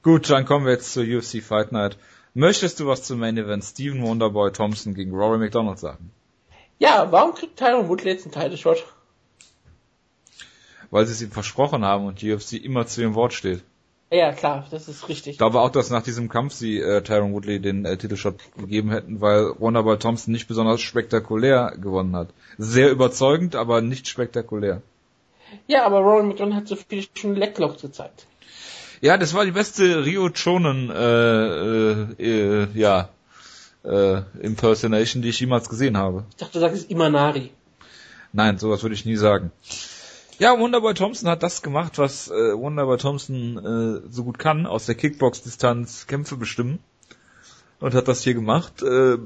[0.01, 1.97] Gut, dann kommen wir jetzt zur UFC Fight Night.
[2.33, 6.11] Möchtest du was zum Main Event Steven Wonderboy Thompson gegen Rory McDonald sagen?
[6.79, 8.83] Ja, warum kriegt Tyron Woodley jetzt einen Title Shot?
[10.93, 13.63] Weil sie es ihm versprochen haben und die UFC immer zu ihrem Wort steht.
[14.11, 15.31] Ja, klar, das ist richtig.
[15.31, 18.91] Ich glaube auch, dass nach diesem Kampf sie äh, Tyron Woodley den äh, Titelshot gegeben
[18.91, 22.29] hätten, weil Wonderboy Thompson nicht besonders spektakulär gewonnen hat.
[22.59, 24.83] Sehr überzeugend, aber nicht spektakulär.
[25.65, 28.27] Ja, aber Rory McDonald hat so viele schon Lecklocks gezeigt.
[29.01, 33.09] Ja, das war die beste Rio Chonen äh, äh, äh, ja,
[33.83, 36.25] äh, Impersonation, die ich jemals gesehen habe.
[36.29, 37.49] Ich dachte, du sagst Imanari.
[38.31, 39.51] Nein, sowas würde ich nie sagen.
[40.43, 43.57] Ja, Wonderboy Thompson hat das gemacht, was äh, Wonderboy Thompson
[44.05, 46.79] äh, so gut kann, aus der Kickbox-Distanz Kämpfe bestimmen.
[47.79, 48.83] Und hat das hier gemacht.
[48.83, 49.19] Äh,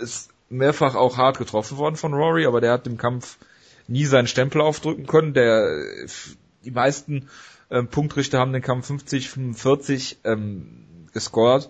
[0.00, 3.36] ist mehrfach auch hart getroffen worden von Rory, aber der hat im Kampf
[3.86, 5.34] nie seinen Stempel aufdrücken können.
[5.34, 6.06] Der, äh,
[6.64, 7.28] die meisten
[7.70, 11.68] ähm, Punktrichter haben den Kampf 50, 45 ähm, gescored.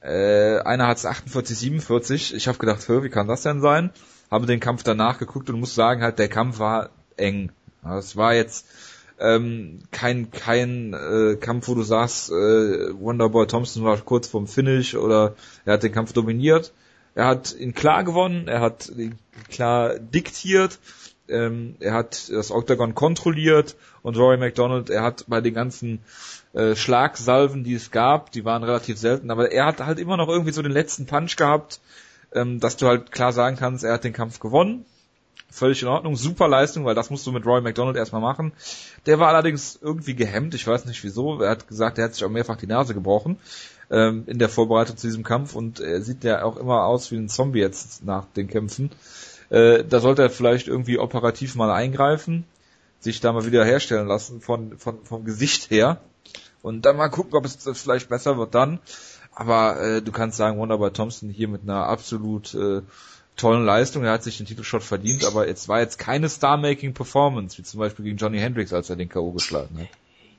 [0.00, 2.34] Äh, einer hat es 48, 47.
[2.34, 3.90] Ich habe gedacht, wie kann das denn sein?
[4.32, 7.52] Habe den Kampf danach geguckt und muss sagen, halt, der Kampf war eng.
[7.86, 8.66] Ja, Es war jetzt
[9.18, 12.32] ähm, kein kein äh, Kampf, wo du sagst, äh,
[13.00, 16.72] Wonderboy Thompson war kurz vorm Finish oder er hat den Kampf dominiert.
[17.14, 19.18] Er hat ihn klar gewonnen, er hat ihn
[19.50, 20.78] klar diktiert,
[21.28, 26.00] ähm, er hat das Octagon kontrolliert und Rory McDonald, er hat bei den ganzen
[26.52, 30.28] äh, Schlagsalven, die es gab, die waren relativ selten, aber er hat halt immer noch
[30.28, 31.80] irgendwie so den letzten Punch gehabt,
[32.34, 34.84] ähm, dass du halt klar sagen kannst, er hat den Kampf gewonnen.
[35.50, 38.52] Völlig in Ordnung, super Leistung, weil das musst du mit Roy McDonald erstmal machen.
[39.06, 41.40] Der war allerdings irgendwie gehemmt, ich weiß nicht wieso.
[41.40, 43.38] Er hat gesagt, er hat sich auch mehrfach die Nase gebrochen
[43.90, 47.16] ähm, in der Vorbereitung zu diesem Kampf und er sieht ja auch immer aus wie
[47.16, 48.90] ein Zombie jetzt nach den Kämpfen.
[49.48, 52.44] Äh, da sollte er vielleicht irgendwie operativ mal eingreifen,
[53.00, 56.00] sich da mal wieder herstellen lassen von, von vom Gesicht her
[56.62, 58.80] und dann mal gucken, ob es vielleicht besser wird dann.
[59.34, 62.80] Aber äh, du kannst sagen, Wonderboy Thompson hier mit einer absolut äh,
[63.36, 67.62] tollen Leistung, er hat sich den Titelshot verdient, aber es war jetzt keine Star-Making-Performance, wie
[67.62, 69.32] zum Beispiel gegen Johnny Hendricks, als er den K.O.
[69.32, 69.88] geschlagen hat.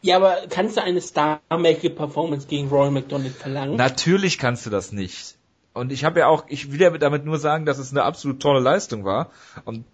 [0.02, 3.76] Ja, aber kannst du eine Star-Making-Performance gegen Rory McDonald verlangen?
[3.76, 5.36] Natürlich kannst du das nicht.
[5.74, 8.42] Und ich habe ja auch, ich will ja damit nur sagen, dass es eine absolut
[8.42, 9.32] tolle Leistung war.
[9.66, 9.86] Und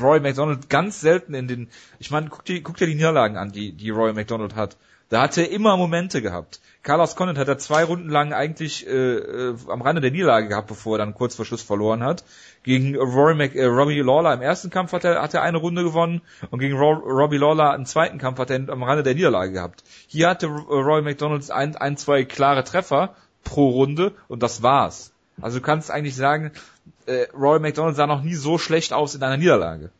[0.00, 3.52] Roy McDonald ganz selten in den, ich meine, guck dir, guck dir die Niederlagen an,
[3.52, 4.76] die, die Roy McDonald hat.
[5.12, 6.62] Da hat er immer Momente gehabt.
[6.82, 10.68] Carlos Condit hat er zwei Runden lang eigentlich äh, äh, am Rande der Niederlage gehabt,
[10.68, 12.24] bevor er dann kurz vor Schluss verloren hat.
[12.62, 15.84] Gegen Rory Mc, äh, Robbie Lawler im ersten Kampf hat er, hat er eine Runde
[15.84, 19.52] gewonnen und gegen Ro Robbie Lawler im zweiten Kampf hat er am Rande der Niederlage
[19.52, 19.84] gehabt.
[20.06, 25.12] Hier hatte Roy McDonald ein, ein, zwei klare Treffer pro Runde und das war's.
[25.42, 26.52] Also du kannst eigentlich sagen,
[27.04, 29.90] äh, Roy McDonald sah noch nie so schlecht aus in einer Niederlage.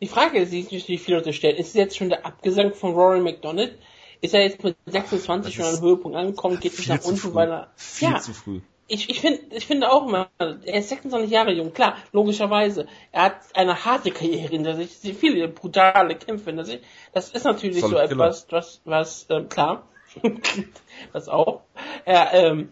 [0.00, 1.60] Die Frage ist, die sich natürlich viel unterstellt.
[1.60, 3.78] Ist es jetzt schon der Abgesang von Rory McDonald?
[4.20, 7.70] Ist er jetzt mit 26 schon am Höhepunkt angekommen, geht nicht nach unten, weil er,
[7.76, 8.60] Viel ja, zu früh.
[8.88, 12.86] ich, ich finde ich finde auch immer, er ist 26 Jahre jung, klar, logischerweise.
[13.12, 16.80] Er hat eine harte Karriere hinter sich, viele brutale Kämpfe hinter sich.
[17.12, 19.86] Das ist natürlich Soll so etwas, was, was, ähm, klar,
[21.12, 21.62] das auch.
[22.04, 22.70] Er, ähm,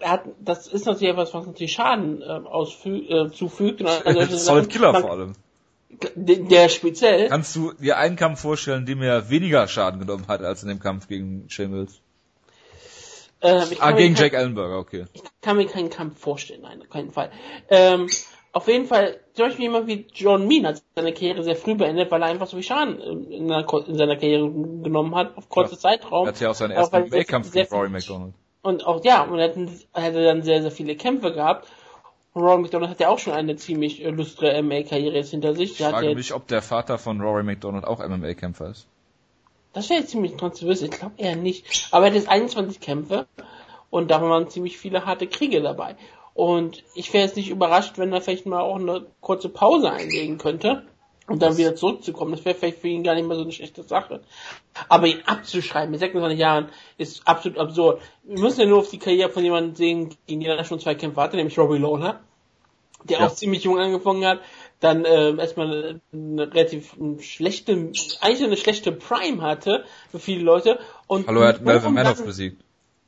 [0.00, 3.80] er hat, das ist natürlich etwas, was natürlich Schaden ähm, ausfü äh, zufügt.
[3.80, 5.32] Und also Solid Killer man, vor allem.
[6.14, 7.28] Der speziell.
[7.28, 10.80] Kannst du dir einen Kampf vorstellen, dem er weniger Schaden genommen hat als in dem
[10.80, 12.00] Kampf gegen Mills?
[13.42, 15.04] Ähm, ah, gegen Jack Ellenberger, okay.
[15.12, 17.30] Ich kann mir keinen Kampf vorstellen, nein, auf keinen Fall.
[17.68, 18.08] Ähm,
[18.52, 22.10] auf jeden Fall, zum Beispiel jemand wie John Mean hat seine Karriere sehr früh beendet,
[22.10, 25.78] weil er einfach so viel Schaden in, in seiner Karriere genommen hat, auf kurze ja.
[25.78, 26.26] Zeitraum.
[26.26, 28.32] Er hat ja auch seinen ersten Wettkampf gegen Rory McDonald.
[28.62, 29.52] Und auch, ja, und er
[29.92, 31.68] hätte dann sehr, sehr viele Kämpfe gehabt.
[32.34, 35.80] Rory McDonald hat ja auch schon eine ziemlich äh, lustre MMA-Karriere jetzt hinter sich.
[35.80, 38.86] Ich frage mich, ob der Vater von Rory McDonald auch MMA-Kämpfer ist.
[39.72, 41.88] Das wäre ziemlich kontrovers, ich glaube eher nicht.
[41.90, 43.26] Aber er hat jetzt 21 Kämpfe
[43.90, 45.96] und da waren ziemlich viele harte Kriege dabei.
[46.32, 50.38] Und ich wäre jetzt nicht überrascht, wenn er vielleicht mal auch eine kurze Pause einlegen
[50.38, 50.84] könnte
[51.26, 52.32] und dann wieder zurückzukommen.
[52.32, 54.20] Das wäre vielleicht für ihn gar nicht mehr so eine schlechte Sache.
[54.88, 56.68] Aber ihn abzuschreiben mit 26 Jahren
[56.98, 58.02] ist absolut absurd.
[58.24, 60.94] Wir müssen ja nur auf die Karriere von jemandem sehen, gegen den er schon zwei
[60.94, 62.20] Kämpfe hatte, nämlich Robbie Lawler,
[63.04, 63.26] der ja.
[63.26, 64.40] auch ziemlich jung angefangen hat,
[64.80, 67.72] dann äh, erstmal eine relativ schlechte,
[68.20, 70.78] eigentlich eine schlechte Prime hatte für viele Leute.
[71.06, 72.63] Und Hallo, er hat Melvin Manoff besiegt.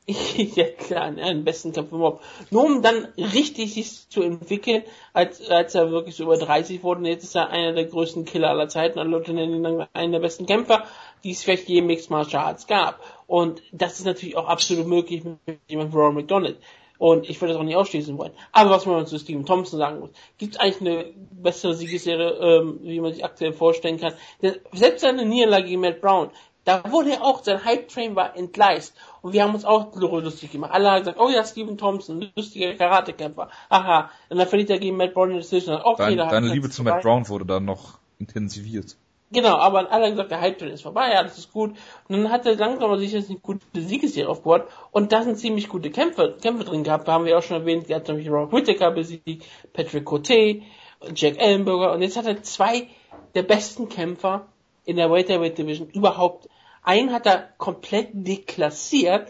[0.55, 2.23] ja klar, einen besten Kampf überhaupt.
[2.49, 7.07] Nur um dann richtig sich zu entwickeln, als, als er wirklich so über 30 wurde.
[7.09, 8.99] Jetzt ist er einer der größten Killer aller Zeiten.
[8.99, 10.85] Alle Leute nennen ihn dann einen der besten Kämpfer,
[11.25, 13.01] die es vielleicht je im Mixed Martial Arts gab.
[13.27, 16.57] Und das ist natürlich auch absolut möglich mit jemandem wie Ron McDonald.
[16.99, 18.31] Und ich würde das auch nicht ausschließen wollen.
[18.51, 22.79] Aber was man zu Steven Thompson sagen muss, gibt es eigentlich eine bessere Siegesserie, ähm,
[22.81, 24.13] wie man sich aktuell vorstellen kann.
[24.41, 26.31] Denn selbst seine Niederlage gegen Matt Brown,
[26.67, 28.93] da wurde er auch, sein Hype-Train war entgleist.
[29.21, 30.73] Und wir haben uns auch lustig gemacht.
[30.73, 33.49] Alle haben gesagt, oh ja, Steven Thompson, lustiger Karatekämpfer.
[33.69, 34.11] Aha.
[34.27, 35.79] Und dann verliert er gegen Matt Brown in Decision.
[35.81, 38.97] Okay, Dein, deine Liebe zu Matt Brown wurde dann noch intensiviert.
[39.31, 41.71] Genau, aber alle haben gesagt, der Hype ist vorbei, ja, das ist gut.
[42.09, 45.69] Und dann hat er langsam sich jetzt eine gute Siegesserie aufgebaut und da sind ziemlich
[45.69, 47.07] gute Kämpfe, Kämpfe drin gehabt.
[47.07, 50.61] Da haben wir auch schon erwähnt, er hat nämlich Rob Whittaker besiegt, Patrick Cote,
[51.15, 52.87] Jack Ellenberger und jetzt hat er zwei
[53.35, 54.47] der besten Kämpfer
[54.85, 56.47] in der Welterweight Division überhaupt.
[56.87, 59.27] Einen hat er komplett deklassiert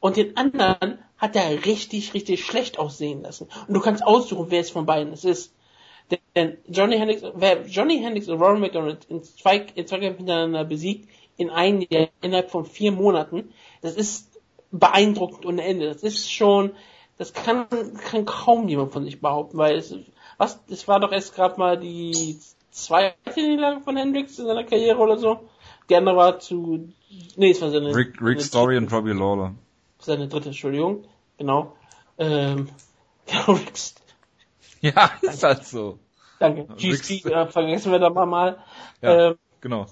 [0.00, 3.48] und den anderen hat er richtig, richtig schlecht aussehen lassen.
[3.68, 5.54] Und du kannst aussuchen, wer es von beiden es ist.
[6.34, 10.64] Denn Johnny Hendricks, wer Johnny Hendricks und Rory McDonald in zwei, in zwei Kämpfen hintereinander
[10.64, 13.52] besiegt, in einem Jahr, innerhalb von vier Monaten,
[13.82, 14.40] das ist
[14.72, 15.86] beeindruckend ohne Ende.
[15.86, 16.72] Das ist schon,
[17.18, 17.68] das kann,
[18.02, 19.94] kann kaum jemand von sich behaupten, weil es,
[20.38, 22.36] was, das war doch erst gerade mal die
[22.72, 25.48] zweite Niederlage von Hendricks in seiner Karriere oder so.
[25.94, 26.88] Andere war zu,
[27.36, 29.54] nee, es war seine, Rick, Rick Story und Robbie Lawler.
[30.00, 31.04] Seine dritte, Entschuldigung,
[31.38, 31.76] genau.
[32.18, 32.68] Ähm,
[33.26, 33.72] genau, Rick,
[34.80, 35.98] ja, ist halt so.
[36.38, 36.66] Danke.
[36.76, 38.58] GSP, äh, vergessen wir da mal.
[39.00, 39.86] Ja, ähm, genau.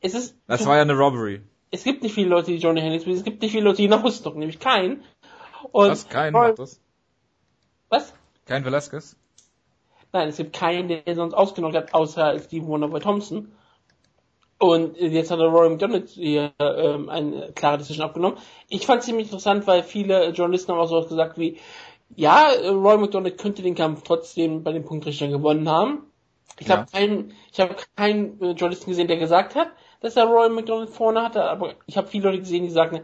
[0.00, 1.42] Es ist das war ja eine Robbery.
[1.70, 4.02] Es gibt nicht viele Leute, die Johnny Hendricks es gibt nicht viele Leute, die nach
[4.02, 5.02] Woodstock, nämlich keinen.
[5.70, 6.08] Und Was?
[6.08, 6.80] Kein macht das?
[7.88, 8.14] Was?
[8.46, 9.16] Kein Velasquez?
[10.12, 13.52] Nein, es gibt keinen, der sonst ausgenommen hat, außer Steve Wonderboy Thompson.
[14.62, 18.38] Und jetzt hat er Rory McDonald hier ähm, eine klare Decision abgenommen.
[18.68, 21.58] Ich fand es ziemlich interessant, weil viele Journalisten haben auch so gesagt wie,
[22.14, 26.04] ja, Roy McDonald könnte den Kampf trotzdem bei den Punktrichtern gewonnen haben.
[26.60, 26.76] Ich ja.
[26.76, 29.66] habe keinen, ich habe keinen äh, Journalisten gesehen, der gesagt hat,
[30.00, 33.00] dass er Roy McDonald vorne hatte, aber ich habe viele Leute gesehen, die sagen,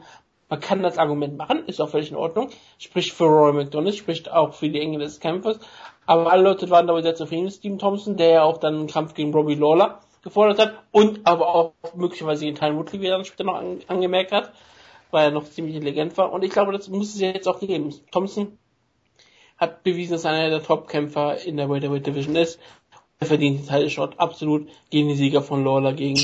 [0.49, 4.31] man kann das Argument machen, ist auch völlig in Ordnung, spricht für Roy McDonald, spricht
[4.31, 5.59] auch für die Enge des Kampfes,
[6.07, 8.87] aber alle Leute waren dabei sehr zufrieden mit Steve Thompson, der ja auch dann einen
[8.87, 13.17] Kampf gegen Robbie Lawler gefordert hat und aber auch möglicherweise den Tyne Woodley, wie er
[13.17, 14.53] dann später noch an, angemerkt hat,
[15.11, 17.95] weil er noch ziemlich intelligent war und ich glaube, das muss es jetzt auch geben.
[18.11, 18.59] Thompson
[19.57, 22.61] hat bewiesen, dass er einer der Top-Kämpfer in der Welterweight Division ist.
[23.19, 26.21] Er verdient den Title Shot absolut gegen den Sieger von Lawler gegen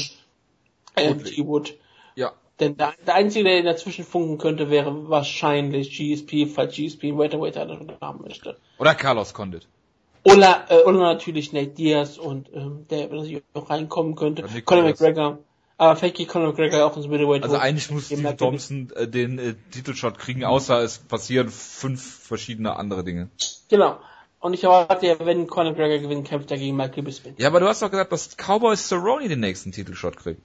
[0.94, 1.74] äh, Wood.
[2.14, 2.32] Ja.
[2.60, 7.54] Denn der, der einzige, der dazwischen funken könnte, wäre wahrscheinlich GSP, falls GSP einen Welterweight
[7.54, 8.56] Title haben möchte.
[8.78, 9.66] Oder Carlos Condit.
[10.24, 14.44] Oder, äh, oder natürlich Nate Diaz und ähm, der natürlich auch reinkommen könnte.
[14.64, 15.38] Conor McGregor.
[15.76, 17.42] Aber vielleicht geht Conor McGregor auch ins Middleweight.
[17.42, 22.76] Also eigentlich muss Steve Thompson äh, den äh, Titelshot kriegen, außer es passieren fünf verschiedene
[22.76, 23.28] andere Dinge.
[23.68, 23.98] Genau.
[24.40, 27.34] Und ich erwarte ja, wenn Conor McGregor gewinnt, kämpft er gegen Michael Bisping.
[27.38, 30.40] Ja, aber du hast doch gesagt, dass Cowboy Cerrone den nächsten Titelshot kriegt.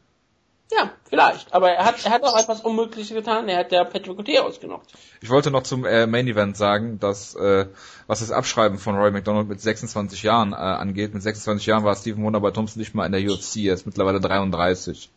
[0.72, 1.52] Ja, vielleicht.
[1.52, 3.50] Aber er hat, er hat auch etwas Unmögliches getan.
[3.50, 4.92] Er hat der Patrick Cotier ausgenockt.
[5.22, 7.66] Ich wollte noch zum äh, Main Event sagen, dass äh,
[8.06, 11.14] was das Abschreiben von Roy McDonald mit 26 Jahren äh, angeht.
[11.14, 13.58] Mit 26 Jahren war Stephen Wonder bei Thompson nicht mal in der UFC.
[13.58, 15.10] Er ist mittlerweile 33.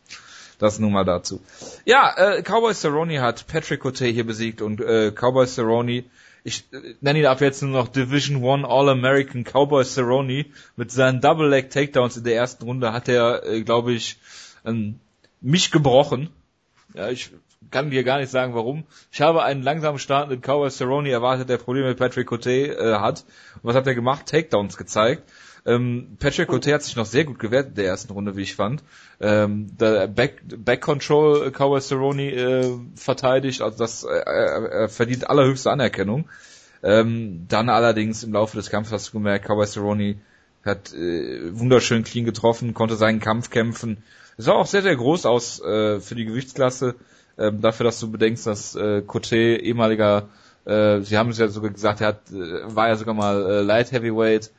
[0.57, 1.39] Das nun mal dazu.
[1.85, 6.05] Ja, äh, Cowboy Cerrone hat Patrick Cote hier besiegt und äh, Cowboy Cerrone
[6.43, 10.45] ich äh, nenne ihn ab jetzt nur noch Division One All-American Cowboy Cerrone.
[10.75, 14.17] Mit seinen Double Leg Takedowns in der ersten Runde hat er, äh, glaube ich,
[14.65, 14.99] ähm,
[15.43, 16.29] mich gebrochen.
[16.93, 17.31] Ja, ich
[17.71, 18.83] kann dir gar nicht sagen, warum.
[19.11, 23.25] Ich habe einen langsam startenden Cowboy Cerrone erwartet, der Probleme mit Patrick Cote äh, hat.
[23.55, 24.27] Und was hat er gemacht?
[24.27, 25.23] Takedowns gezeigt.
[25.65, 28.55] Ähm, Patrick Cote hat sich noch sehr gut gewertet in der ersten Runde, wie ich
[28.55, 28.83] fand.
[29.21, 35.29] Ähm, der Back, Back Control äh, Cowboy Cerrone äh, verteidigt, also das äh, äh, verdient
[35.29, 36.29] allerhöchste Anerkennung.
[36.83, 40.15] Ähm, dann allerdings im Laufe des Kampfes hast du gemerkt, Cowboy Cerrone
[40.65, 44.03] hat äh, wunderschön clean getroffen, konnte seinen Kampf kämpfen.
[44.37, 46.95] Es sah auch sehr, sehr groß aus äh, für die Gewichtsklasse.
[47.37, 50.29] Ähm, dafür, dass du bedenkst, dass äh, Cote ehemaliger,
[50.65, 53.61] äh, sie haben es ja sogar gesagt, er hat, äh, war ja sogar mal äh,
[53.61, 54.51] Light Heavyweight,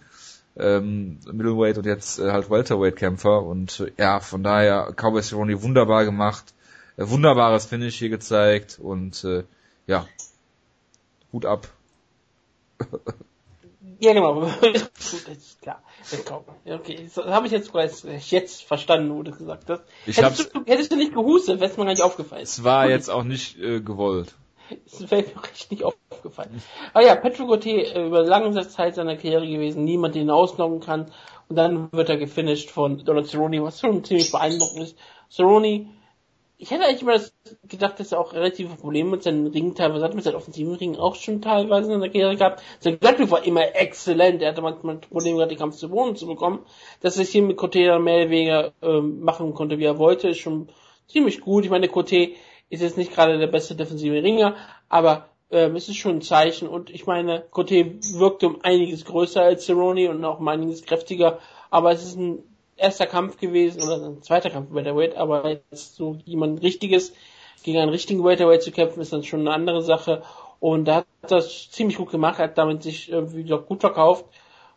[0.57, 6.05] ähm, Middleweight und jetzt äh, halt Welterweight-Kämpfer und äh, ja, von daher Cowboy Cerrone wunderbar
[6.05, 6.53] gemacht,
[6.97, 9.45] äh, wunderbares Finish hier gezeigt und äh,
[9.87, 10.07] ja,
[11.33, 11.69] Hut ab.
[14.01, 14.41] Ja, genau.
[14.61, 14.91] Gut,
[15.61, 15.83] klar.
[16.67, 19.83] Okay, das habe ich jetzt bereits jetzt verstanden, wo du gesagt hast.
[20.07, 22.43] Ich hättest, du, hättest du nicht gehustet, wäre es mir gar nicht aufgefallen.
[22.43, 24.35] Es war jetzt auch nicht äh, gewollt.
[24.87, 26.63] Es wäre mir recht nicht aufgefallen.
[26.93, 31.11] Aber ja, Patrick Ote äh, über lange Zeit seiner Karriere gewesen, niemand den ausnocken kann.
[31.49, 34.99] Und dann wird er gefinisht von Donald Cerrone, was schon ziemlich beeindruckend ist.
[35.31, 35.87] Cerrone
[36.57, 37.21] ich hätte eigentlich immer
[37.69, 40.97] gedacht, dass er auch relative Probleme mit seinen Ringen teilweise hat, mit seinen offensiven Ringen
[40.97, 42.63] auch schon teilweise in der Karriere gehabt.
[42.79, 44.41] Sein Grappling war immer exzellent.
[44.41, 46.65] Er hatte manchmal Probleme gehabt, den Kampf zu Boden zu bekommen.
[47.01, 50.29] Dass er es hier mit Cote mehr oder weniger ähm, machen konnte, wie er wollte,
[50.29, 50.69] ist schon
[51.09, 51.65] ziemlich gut.
[51.65, 52.31] Ich meine, Cote
[52.71, 54.55] ist jetzt nicht gerade der beste defensive Ringer,
[54.89, 56.69] aber ähm, es ist schon ein Zeichen.
[56.69, 61.41] Und ich meine, Cote wirkte um einiges größer als Cerrone und auch um einiges kräftiger.
[61.71, 62.45] Aber es ist ein
[62.77, 67.13] erster Kampf gewesen oder ein zweiter Kampf bei der Weight, aber jetzt so jemand richtiges
[67.63, 70.23] gegen einen richtigen Welterweight zu kämpfen, ist dann schon eine andere Sache.
[70.61, 74.27] Und er hat das ziemlich gut gemacht, hat damit sich irgendwie doch gut verkauft.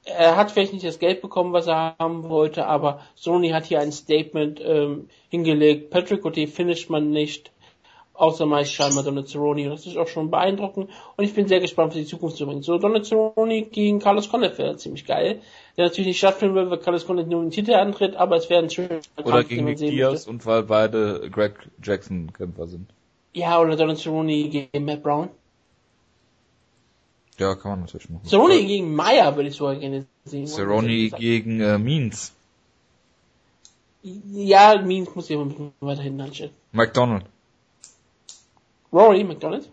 [0.05, 3.81] Er hat vielleicht nicht das Geld bekommen, was er haben wollte, aber Sony hat hier
[3.81, 5.89] ein Statement ähm, hingelegt.
[5.89, 7.51] Patrick Cote finisht man nicht
[8.17, 9.65] außer meist scheinbar Donazzaroni.
[9.65, 10.89] Und das ist auch schon beeindruckend.
[11.15, 12.63] Und ich bin sehr gespannt für die Zukunft zu bringen.
[12.63, 15.41] So Donazzaroni gegen Carlos Condit wäre ziemlich geil.
[15.77, 18.63] Der natürlich nicht stattfinden wird, weil Carlos Condit nur den Titel antritt, aber es wäre
[18.63, 22.89] ein schöner Oder Kampf, gegen Nick Diaz und weil beide Greg Jackson Kämpfer sind.
[23.33, 25.29] Ja, oder Donazzaroni gegen Matt Brown.
[27.37, 28.25] Ja, kann man natürlich machen.
[28.25, 30.47] Cerrone gegen Meyer würde ich sogar gerne sehen.
[30.47, 32.33] Cerrone gegen äh, Means.
[34.01, 36.51] Ja, Means muss ich aber ein bisschen weiter hinten anstellen.
[36.71, 37.25] McDonald.
[38.91, 39.69] Rory McDonald?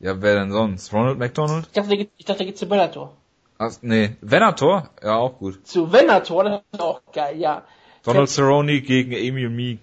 [0.00, 0.92] Ja, wer denn sonst?
[0.92, 1.66] Ronald McDonald?
[1.66, 3.16] Ich dachte, der geht, ich dachte, der geht zu Bellator.
[3.58, 4.90] Ach, nee, Venator?
[5.02, 5.66] Ja, auch gut.
[5.66, 7.64] Zu Venator, das ist auch geil, ja.
[8.02, 9.14] Donald Cerrone gegen
[9.46, 9.78] und Meek.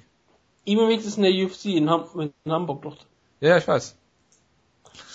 [0.67, 2.05] Amy Meek ist in der UFC in, Ham
[2.45, 2.97] in Hamburg doch.
[3.39, 3.97] Ja, ich weiß.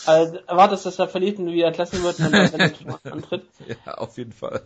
[0.06, 2.50] Also erwartest, dass er verliert und wieder entlassen wird, wenn er
[3.12, 3.44] antritt.
[3.84, 4.62] Ja, auf jeden Fall.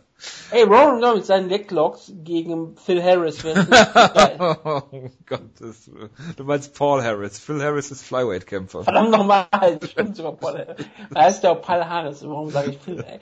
[0.50, 4.58] Ey, Roman Gott mit seinen Leglocks gegen Phil Harris wäre
[4.92, 5.90] Oh Gott, das,
[6.36, 7.38] du meinst Paul Harris.
[7.38, 8.84] Phil Harris ist Flyweight-Kämpfer.
[8.84, 9.46] Verdammt nochmal,
[9.88, 10.86] stimmt sogar Paul Harris.
[11.10, 13.20] Da heißt der auch Paul Harris, warum sage ich Phil, ey?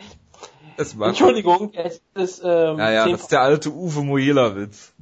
[0.79, 4.93] Entschuldigung, es ist, ähm, Ja, ja, das ist der alte Uwe Mojela-Witz.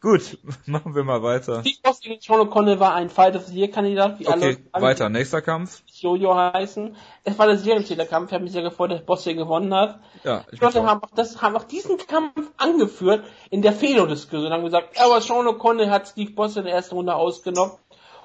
[0.00, 1.60] Gut, machen wir mal weiter.
[1.60, 4.82] Steve Boss gegen Sean O'Connell war ein Fight of the Year Kandidat, wie okay, alle.
[4.82, 5.82] weiter, nächster Kampf.
[5.86, 6.96] Jojo heißen.
[7.24, 10.00] Es war der Serienzählerkampf, ich habe mich sehr gefreut, dass Boss hier gewonnen hat.
[10.24, 14.52] Ja, ich die Leute haben auch, das, haben auch diesen Kampf angeführt in der Felo-Diskussion,
[14.52, 17.72] haben gesagt, aber Sean O'Connell hat Steve Boss in der ersten Runde ausgenommen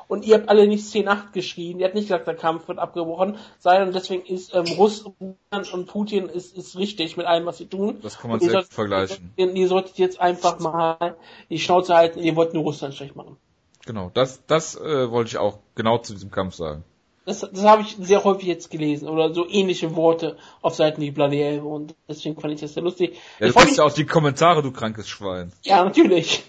[0.07, 1.79] und ihr habt alle nicht 10-8 geschrien.
[1.79, 5.87] Ihr habt nicht gesagt, der Kampf wird abgebrochen sein und deswegen ist ähm, Russland und
[5.87, 7.99] Putin ist, ist richtig mit allem, was sie tun.
[8.01, 9.33] Das kann man sehr solltet, vergleichen.
[9.35, 11.17] Ihr, ihr solltet jetzt einfach mal
[11.49, 13.37] die Schnauze halten, ihr wollt nur Russland schlecht machen.
[13.85, 16.83] Genau, das, das äh, wollte ich auch genau zu diesem Kampf sagen.
[17.25, 21.11] Das, das habe ich sehr häufig jetzt gelesen oder so ähnliche Worte auf Seiten die
[21.11, 23.17] Bloody Elbe und deswegen fand ich das sehr lustig.
[23.39, 25.51] Ja, du liest ja auch die Kommentare, du krankes Schwein.
[25.63, 26.43] Ja, natürlich.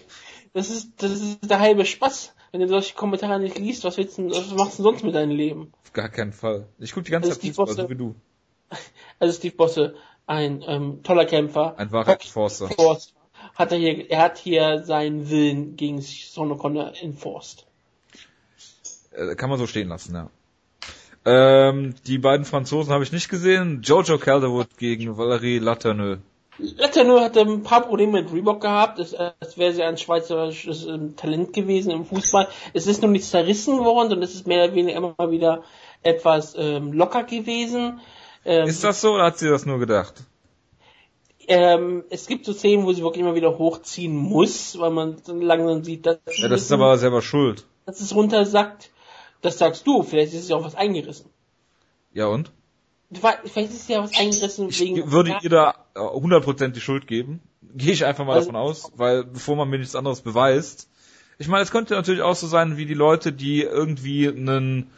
[0.53, 2.33] Das ist, das ist der halbe Spaß.
[2.51, 5.31] Wenn du solche Kommentare nicht liest, was willst du, was machst du sonst mit deinem
[5.31, 5.71] Leben?
[5.83, 6.67] Auf gar keinen Fall.
[6.79, 8.15] Ich gucke die ganze also Zeit Fußball, so wie du.
[9.19, 9.95] Also Steve Bosse,
[10.27, 11.77] ein ähm, toller Kämpfer.
[11.77, 12.69] Ein wahrer Forster.
[13.55, 17.65] Hat er hier, er hat hier seinen Willen gegen Son O'Connor enforced.
[19.11, 20.29] Äh, kann man so stehen lassen, ja.
[21.25, 23.81] Ähm, die beiden Franzosen habe ich nicht gesehen.
[23.83, 26.19] Jojo Calderwood gegen Valerie Laterneux.
[26.59, 28.99] Laterneux hatte ein paar Probleme mit Reebok gehabt.
[28.99, 32.47] Es, es wäre sehr ein schweizerisches ähm, Talent gewesen im Fußball.
[32.73, 35.63] Es ist noch nicht zerrissen worden und es ist mehr oder weniger immer wieder
[36.03, 37.99] etwas ähm, locker gewesen.
[38.45, 40.15] Ähm, ist das so oder hat sie das nur gedacht?
[41.47, 45.83] Ähm, es gibt so Szenen, wo sie wirklich immer wieder hochziehen muss, weil man langsam
[45.83, 47.65] sieht, dass ja, das ist aber selber schuld.
[47.85, 48.91] Dass es runtersackt.
[49.41, 51.29] Das sagst du, vielleicht ist es ja auch was eingerissen.
[52.13, 52.51] Ja und?
[53.11, 55.11] Vielleicht ist ja was eingerissen Ich wegen.
[55.11, 57.41] würde ihr da äh, 100% die Schuld geben.
[57.75, 60.87] Gehe ich einfach mal Also- davon aus, weil bevor man mir nichts anderes beweist.
[61.41, 64.89] Ich meine, es könnte natürlich auch so sein, wie die Leute, die irgendwie einen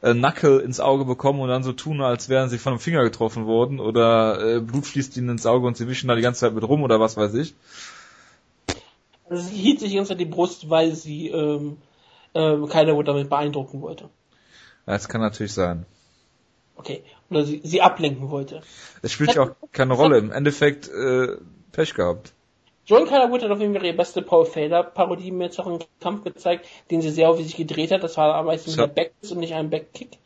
[0.00, 3.02] äh, Knuckle ins Auge bekommen und dann so tun, als wären sie von einem Finger
[3.02, 6.40] getroffen worden oder äh, Blut fließt ihnen ins Auge und sie wischen da die ganze
[6.40, 7.54] Zeit mit rum oder was weiß ich.
[9.28, 11.76] Also sie hielt sich die ganze Zeit die Brust, weil sie ähm,
[12.34, 14.08] ähm, keiner damit beeindrucken wollte.
[14.86, 15.84] Das kann natürlich sein.
[16.76, 17.02] Okay.
[17.30, 18.62] Oder sie, sie ablenken wollte.
[19.02, 20.18] Es spielt ja auch keine Rolle.
[20.18, 21.36] Im Endeffekt äh,
[21.72, 22.32] Pech gehabt.
[22.86, 25.78] John Calderwood hat auf jeden Fall ihre beste Paul Felder Parodie mir jetzt auch im
[26.00, 28.02] Kampf gezeigt, den sie sehr auf sich gedreht hat.
[28.02, 28.86] Das war am meisten Ja.
[28.86, 30.18] der Backkick und nicht ein Backkick.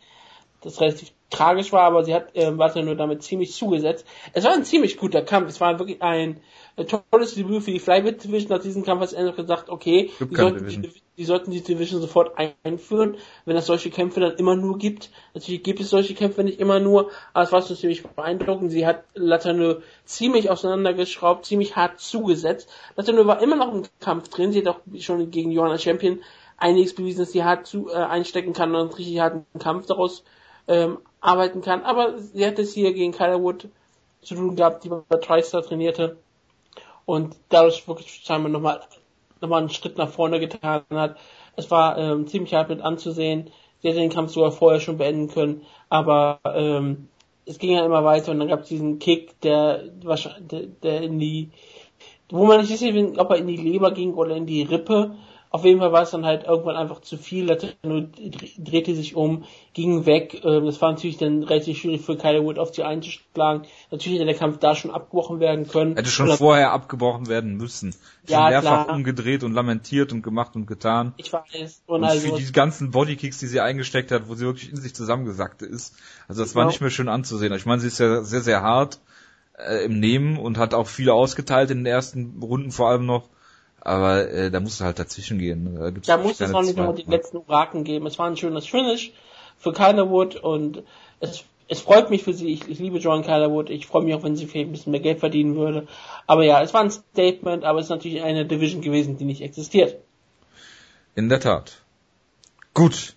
[0.62, 4.06] Das relativ tragisch war, aber sie hat Walter nur damit ziemlich zugesetzt.
[4.32, 5.48] Es war ein ziemlich guter Kampf.
[5.48, 6.40] Es war wirklich ein
[6.76, 8.50] äh, tolles Debüt für die Flyweight Division.
[8.50, 11.02] Nach diesem Kampf hat es endlich gesagt, okay, die sollten, die, Division.
[11.16, 12.32] die sollten die Division sofort
[12.64, 15.10] einführen, wenn es solche Kämpfe dann immer nur gibt.
[15.34, 18.70] Natürlich gibt es solche Kämpfe nicht immer nur, aber es war schon ziemlich beeindruckend.
[18.70, 22.68] Sie hat Latano ziemlich auseinandergeschraubt, ziemlich hart zugesetzt.
[22.96, 24.52] Latano war immer noch im Kampf drin.
[24.52, 26.20] Sie hat auch schon gegen Johanna Champion
[26.56, 30.24] einiges bewiesen, dass sie hart zu, äh, einstecken kann und einen richtig harten Kampf daraus
[30.66, 31.82] ähm, arbeiten kann.
[31.82, 33.68] Aber sie hat es hier gegen Kyler Wood
[34.22, 36.16] zu tun gehabt, die bei TriStar trainierte
[37.04, 38.80] und dadurch wirklich scheinbar nochmal
[39.40, 41.16] nochmal einen Schritt nach vorne getan hat.
[41.56, 43.50] Es war ähm, ziemlich hart mit anzusehen.
[43.82, 47.08] Sie hätte den Kampf sogar vorher schon beenden können, aber ähm,
[47.44, 51.02] es ging ja immer weiter und dann gab es diesen Kick, der wahrscheinlich der, der
[51.02, 51.50] in die
[52.30, 55.14] wo man nicht wissen, ob er in die Leber ging oder in die Rippe.
[55.54, 57.44] Auf jeden Fall war es dann halt irgendwann einfach zu viel.
[57.44, 58.08] Latino
[58.58, 60.40] drehte sich um, ging weg.
[60.44, 63.62] Ähm, Das war natürlich dann relativ schwierig für Kyler Wood auf sie einzuschlagen.
[63.92, 65.94] Natürlich hätte der Kampf da schon abgebrochen werden können.
[65.94, 67.92] Hätte schon vorher abgebrochen werden müssen.
[67.92, 68.96] Schon Ja, mehrfach klar.
[68.96, 71.14] umgedreht und lamentiert und gemacht und getan.
[71.18, 71.82] Ich weiß.
[71.86, 74.76] Und, Und also, für die ganzen Bodykicks, die sie eingesteckt hat, wo sie wirklich in
[74.76, 75.94] sich zusammengesackt ist.
[76.26, 76.72] Also das war Genau.
[76.72, 77.54] nicht mehr schön anzusehen.
[77.54, 78.98] Ich meine, sie ist ja sehr, sehr hart
[79.56, 83.28] äh, im Nehmen und hat auch viele ausgeteilt in den ersten Runden vor allem noch.
[83.84, 85.76] Aber äh, da musst du halt dazwischen gehen.
[85.78, 88.06] Da, gibt's da wirklich muss es auch nicht nochmal die letzten Oraken geben.
[88.06, 89.12] Es war ein schönes Finish
[89.58, 90.82] für Kylerwood und
[91.20, 92.48] es, es freut mich für sie.
[92.52, 93.68] Ich, ich liebe John Kylerwood.
[93.68, 95.86] Ich freue mich auch, wenn sie vielleicht ein bisschen mehr Geld verdienen würde.
[96.26, 99.42] Aber ja, es war ein Statement, aber es ist natürlich eine Division gewesen, die nicht
[99.42, 99.96] existiert.
[101.14, 101.82] In der Tat.
[102.72, 103.14] Gut.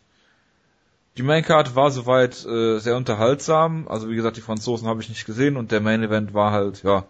[1.18, 3.88] Die Maincard war soweit äh, sehr unterhaltsam.
[3.88, 6.84] Also wie gesagt, die Franzosen habe ich nicht gesehen und der Main Event war halt,
[6.84, 7.06] ja,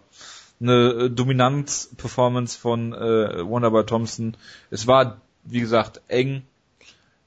[0.60, 4.36] eine äh, Dominanz-Performance von äh, Wonderboy Thompson.
[4.70, 6.42] Es war, wie gesagt, eng,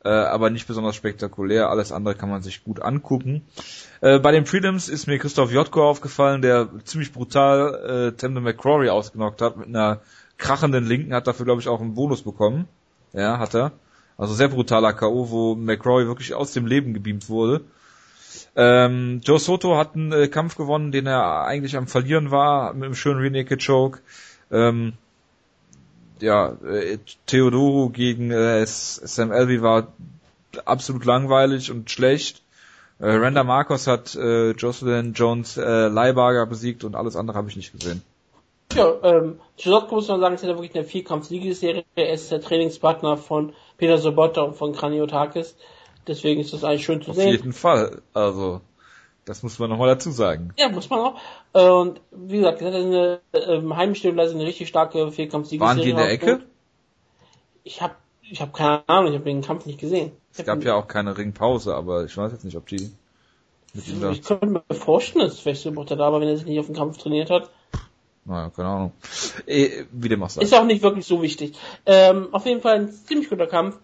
[0.04, 1.70] äh, aber nicht besonders spektakulär.
[1.70, 3.44] Alles andere kann man sich gut angucken.
[4.02, 8.90] Äh, bei den Prelims ist mir Christoph Jotko aufgefallen, der ziemlich brutal äh, Tandem McCrory
[8.90, 10.02] ausgenockt hat mit einer
[10.38, 12.68] krachenden Linken, hat dafür, glaube ich, auch einen Bonus bekommen.
[13.14, 13.74] Ja, hat er.
[14.18, 17.62] Also sehr brutaler K.O., wo McCrory wirklich aus dem Leben gebeamt wurde.
[18.56, 22.84] Ähm, Joe Soto hat einen äh, Kampf gewonnen, den er eigentlich am Verlieren war, mit
[22.84, 24.00] einem schönen Renaked Choke.
[24.52, 24.94] Ähm,
[26.20, 29.88] ja, äh, Theodoro gegen äh, Sam Alvey war
[30.66, 32.42] absolut langweilig und schlecht.
[33.00, 37.56] Äh, Randa Marcos hat äh, Jocelyn Jones äh, Leibarger besiegt und alles andere habe ich
[37.56, 38.04] nicht gesehen.
[38.74, 41.84] Ja, ähm, Gisotko muss man sagen, ist ja wirklich eine Vierkampf-Siegesserie.
[41.96, 45.56] Er ist der Trainingspartner von Peter Sobotta und von Kraniotakis.
[46.08, 47.30] Deswegen ist das eigentlich schön zu Auf sehen.
[47.32, 48.02] jeden Fall.
[48.14, 48.62] Also,
[49.26, 50.54] das muss man nochmal dazu sagen.
[50.58, 51.20] Ja, muss man auch.
[51.54, 55.76] Äh, Und wie gesagt, das ist eine ähm, Heimstellung, eine richtig starke Vierkampf-Siegesserie.
[55.78, 56.44] Waren die in der Ecke?
[57.64, 60.14] Ich habe ich hab keine Ahnung, ich habe den Kampf nicht gesehen.
[60.34, 62.92] Ich Es gab ja auch keine Ringpause, aber ich weiß jetzt nicht, ob die
[63.74, 64.12] mit ihm da.
[64.12, 66.76] Ich könnte mir vorstellen, dass vielleicht Sobotta da war, wenn er sich nicht auf den
[66.76, 67.50] Kampf trainiert hat.
[68.26, 68.92] Naja, keine Ahnung.
[69.48, 70.42] Eh, wie dem auch sei.
[70.42, 71.58] Ist auch nicht wirklich so wichtig.
[71.86, 73.80] Ähm, auf jeden Fall ein ziemlich guter Kampf.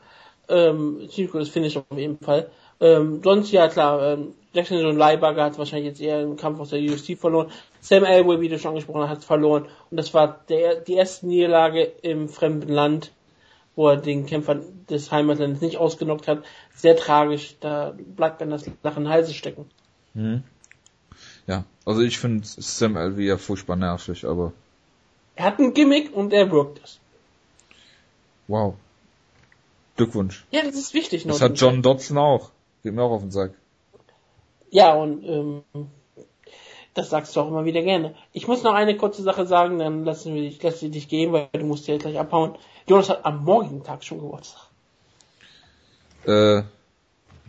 [0.50, 2.50] Ähm, ziemlich gutes Finish auf jeden Fall.
[2.80, 6.70] Ähm, sonst, ja klar, ähm, Jackson und Leiberger hat wahrscheinlich jetzt eher einen Kampf aus
[6.70, 7.52] der UFC verloren.
[7.82, 9.66] Sam Elway, wie du schon angesprochen hast, hat verloren.
[9.92, 13.12] Und das war der, die erste Niederlage im fremden Land,
[13.76, 16.44] wo er den Kämpfer des Heimatlandes nicht ausgenockt hat.
[16.76, 17.56] Sehr tragisch.
[17.60, 19.66] Da bleibt dann das Lachen im Halse stecken.
[20.14, 20.44] Mhm.
[21.46, 24.54] Ja, also ich finde Sam Alvey ja furchtbar nervig, aber
[25.36, 27.00] Er hat ein Gimmick und er wirkt es.
[28.48, 28.76] wow.
[29.98, 30.46] Glückwunsch.
[30.52, 31.26] Ja, das ist wichtig.
[31.26, 32.52] Das hat John Dodson auch.
[32.84, 33.52] Geht mir auch auf den Sack.
[34.70, 35.64] Ja, und ähm,
[36.94, 38.16] das sagst du auch immer wieder gerne.
[38.34, 41.32] Ich muss noch eine kurze Sache sagen, dann lassen wir dich, lassen wir dich gehen,
[41.34, 42.56] weil du musst ja jetzt gleich abhauen.
[42.88, 44.64] Jonas hat am morgigen Tag schon Geburtstag.
[46.26, 46.64] Äh,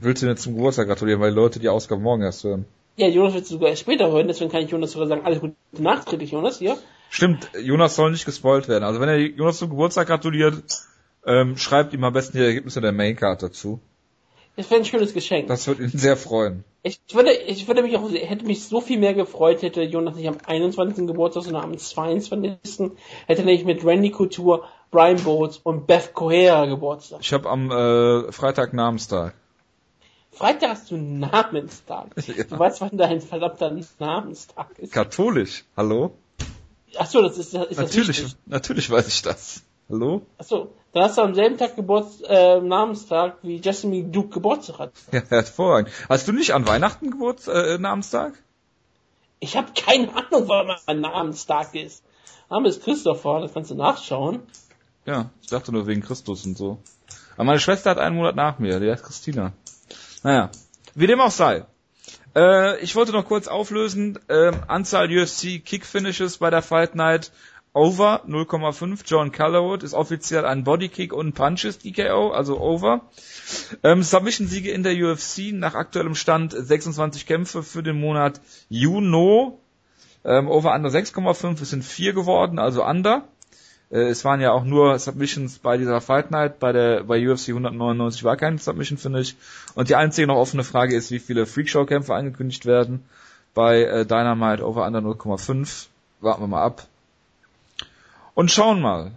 [0.00, 2.66] willst du mir zum Geburtstag gratulieren, weil Leute die Ausgabe morgen erst hören?
[2.96, 5.54] Ja, Jonas wird sogar erst später hören, deswegen kann ich Jonas sogar sagen, alles Gute
[5.72, 6.76] nachträglich, Jonas, hier.
[7.10, 8.84] Stimmt, Jonas soll nicht gespoilt werden.
[8.84, 10.62] Also wenn er Jonas zum Geburtstag gratuliert,
[11.28, 13.80] ähm, schreibt ihm am besten die Ergebnisse der Maincard dazu.
[14.56, 15.46] Das wäre ein schönes Geschenk.
[15.46, 16.64] Das würde ihn sehr freuen.
[16.82, 20.26] Ich würde, ich würde mich auch, hätte mich so viel mehr gefreut, hätte Jonas nicht
[20.26, 21.06] am 21.
[21.06, 22.90] Geburtstag, sondern am 22.
[23.26, 27.20] hätte nämlich mit Randy Couture, Brian Bowles und Beth Correa Geburtstag.
[27.22, 29.34] Ich habe am äh, Freitag Namenstag.
[30.32, 32.08] Freitag hast du Namenstag.
[32.26, 32.44] Ja.
[32.44, 34.92] Du weißt, wann dein verdammter Namenstag ist.
[34.92, 35.64] Katholisch.
[35.76, 36.12] Hallo?
[36.96, 38.36] Achso, das ist, ist das Natürlich, wichtig?
[38.46, 39.62] natürlich weiß ich das.
[39.88, 40.22] Hallo?
[40.36, 44.92] Achso, dann hast du am selben Tag Geburts, äh, Namenstag, wie Jasmine Duke Geburtstag hat.
[45.12, 45.92] Ja, hervorragend.
[46.08, 48.32] Hast du nicht an Weihnachten Geburts äh, Namenstag?
[49.38, 52.02] Ich habe keine Ahnung, wann mein Namenstag ist.
[52.50, 54.40] Name ist Christopher, das kannst du nachschauen.
[55.06, 56.78] Ja, ich dachte nur wegen Christus und so.
[57.36, 59.52] Aber meine Schwester hat einen Monat nach mir, die heißt Christina.
[60.24, 60.50] Naja,
[60.96, 61.64] wie dem auch sei.
[62.34, 67.30] Äh, ich wollte noch kurz auflösen, ähm, Anzahl UFC Kick Finishes bei der Fight Night
[67.78, 69.04] over 0,5.
[69.06, 73.02] John Callerwood ist offiziell ein Bodykick und Punches DKO, also over.
[73.84, 79.60] Ähm, Submission-Siege in der UFC nach aktuellem Stand 26 Kämpfe für den Monat Juno.
[80.24, 83.22] Ähm, over under 6,5, es sind 4 geworden, also under.
[83.92, 87.50] Äh, es waren ja auch nur Submissions bei dieser Fight Night, bei der bei UFC
[87.50, 89.36] 199 war kein Submission Finish.
[89.76, 93.04] Und die einzige noch offene Frage ist, wie viele Freakshow-Kämpfe angekündigt werden.
[93.54, 95.86] Bei äh, Dynamite over under 0,5.
[96.20, 96.82] Warten wir mal ab.
[98.38, 99.10] Und schauen mal,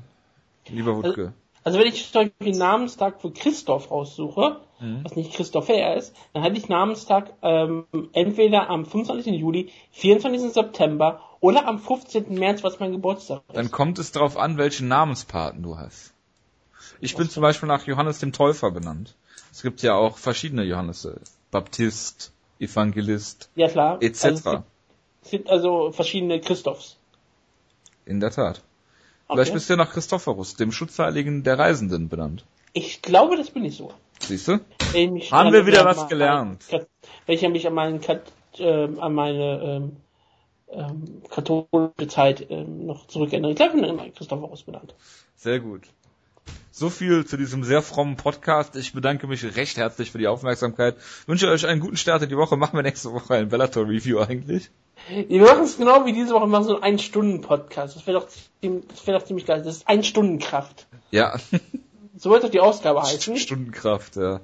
[0.67, 1.33] lieber Wutke.
[1.63, 5.03] Also wenn ich zum Beispiel den Namenstag für Christoph raussuche, Mhm.
[5.03, 9.35] was nicht Christopher ist, dann hatte ich Namenstag ähm, entweder am 25.
[9.35, 10.51] Juli, 24.
[10.53, 12.33] September oder am 15.
[12.33, 13.55] März, was mein Geburtstag ist.
[13.55, 16.15] Dann kommt es darauf an, welchen Namenspaten du hast.
[16.99, 19.15] Ich bin zum Beispiel nach Johannes dem Täufer benannt.
[19.51, 21.21] Es gibt ja auch verschiedene Johannese.
[21.51, 24.01] Baptist, Evangelist, ja klar.
[24.01, 24.23] etc.
[24.25, 24.63] Also es, gibt,
[25.25, 26.97] es gibt also verschiedene Christophs.
[28.05, 28.63] In der Tat.
[29.31, 32.45] Vielleicht bist du ja nach Christophorus, dem Schutzheiligen der Reisenden, benannt.
[32.73, 33.93] Ich glaube, das bin ich so.
[34.19, 34.53] Siehst du?
[34.93, 36.65] Haben an- wir wieder an was gelernt.
[36.69, 36.87] Kat-
[37.25, 38.21] Wenn ich mich an, meinen Kat,
[38.59, 39.97] ähm, an meine ähm,
[40.71, 43.51] ähm, katholische Zeit ähm, noch zurückerinnere.
[43.51, 44.93] Ich glaube, ich bin immer Christophorus benannt.
[45.35, 45.81] Sehr gut.
[46.73, 48.75] So viel zu diesem sehr frommen Podcast.
[48.77, 50.95] Ich bedanke mich recht herzlich für die Aufmerksamkeit.
[51.27, 52.55] Wünsche euch einen guten Start in die Woche.
[52.55, 54.69] Machen wir nächste Woche ein Bellator Review eigentlich?
[55.07, 57.95] Wir machen es genau wie diese Woche, wir machen so einen Ein-Stunden-Podcast.
[57.95, 59.61] Das wäre doch, das wäre doch ziemlich geil.
[59.63, 60.87] Das ist Ein-Stunden-Kraft.
[61.11, 61.37] Ja.
[62.17, 63.35] So wird doch die Ausgabe heißen.
[63.37, 64.41] Stundenkraft, ja.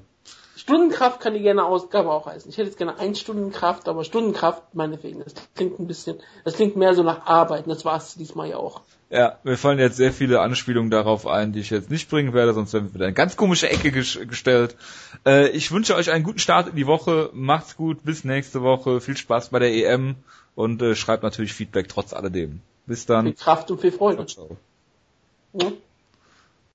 [0.55, 2.49] Stundenkraft kann die gerne Ausgabe auch heißen.
[2.49, 5.23] Ich hätte jetzt gerne Ein-Stunden-Kraft, aber Stundenkraft meinetwegen.
[5.23, 7.69] Das klingt ein bisschen, das klingt mehr so nach Arbeiten.
[7.69, 8.81] Das war es diesmal ja auch.
[9.09, 12.53] Ja, mir fallen jetzt sehr viele Anspielungen darauf ein, die ich jetzt nicht bringen werde,
[12.53, 14.75] sonst werden wir wieder in eine ganz komische Ecke ges gestellt.
[15.25, 17.29] Äh, ich wünsche euch einen guten Start in die Woche.
[17.31, 18.99] Macht's gut, bis nächste Woche.
[18.99, 20.15] Viel Spaß bei der EM
[20.57, 22.61] und äh, schreibt natürlich Feedback trotz alledem.
[22.87, 23.25] Bis dann.
[23.25, 24.25] Viel Kraft und viel Freude.
[24.25, 24.57] Ciao, ciao.
[25.53, 25.71] Ja.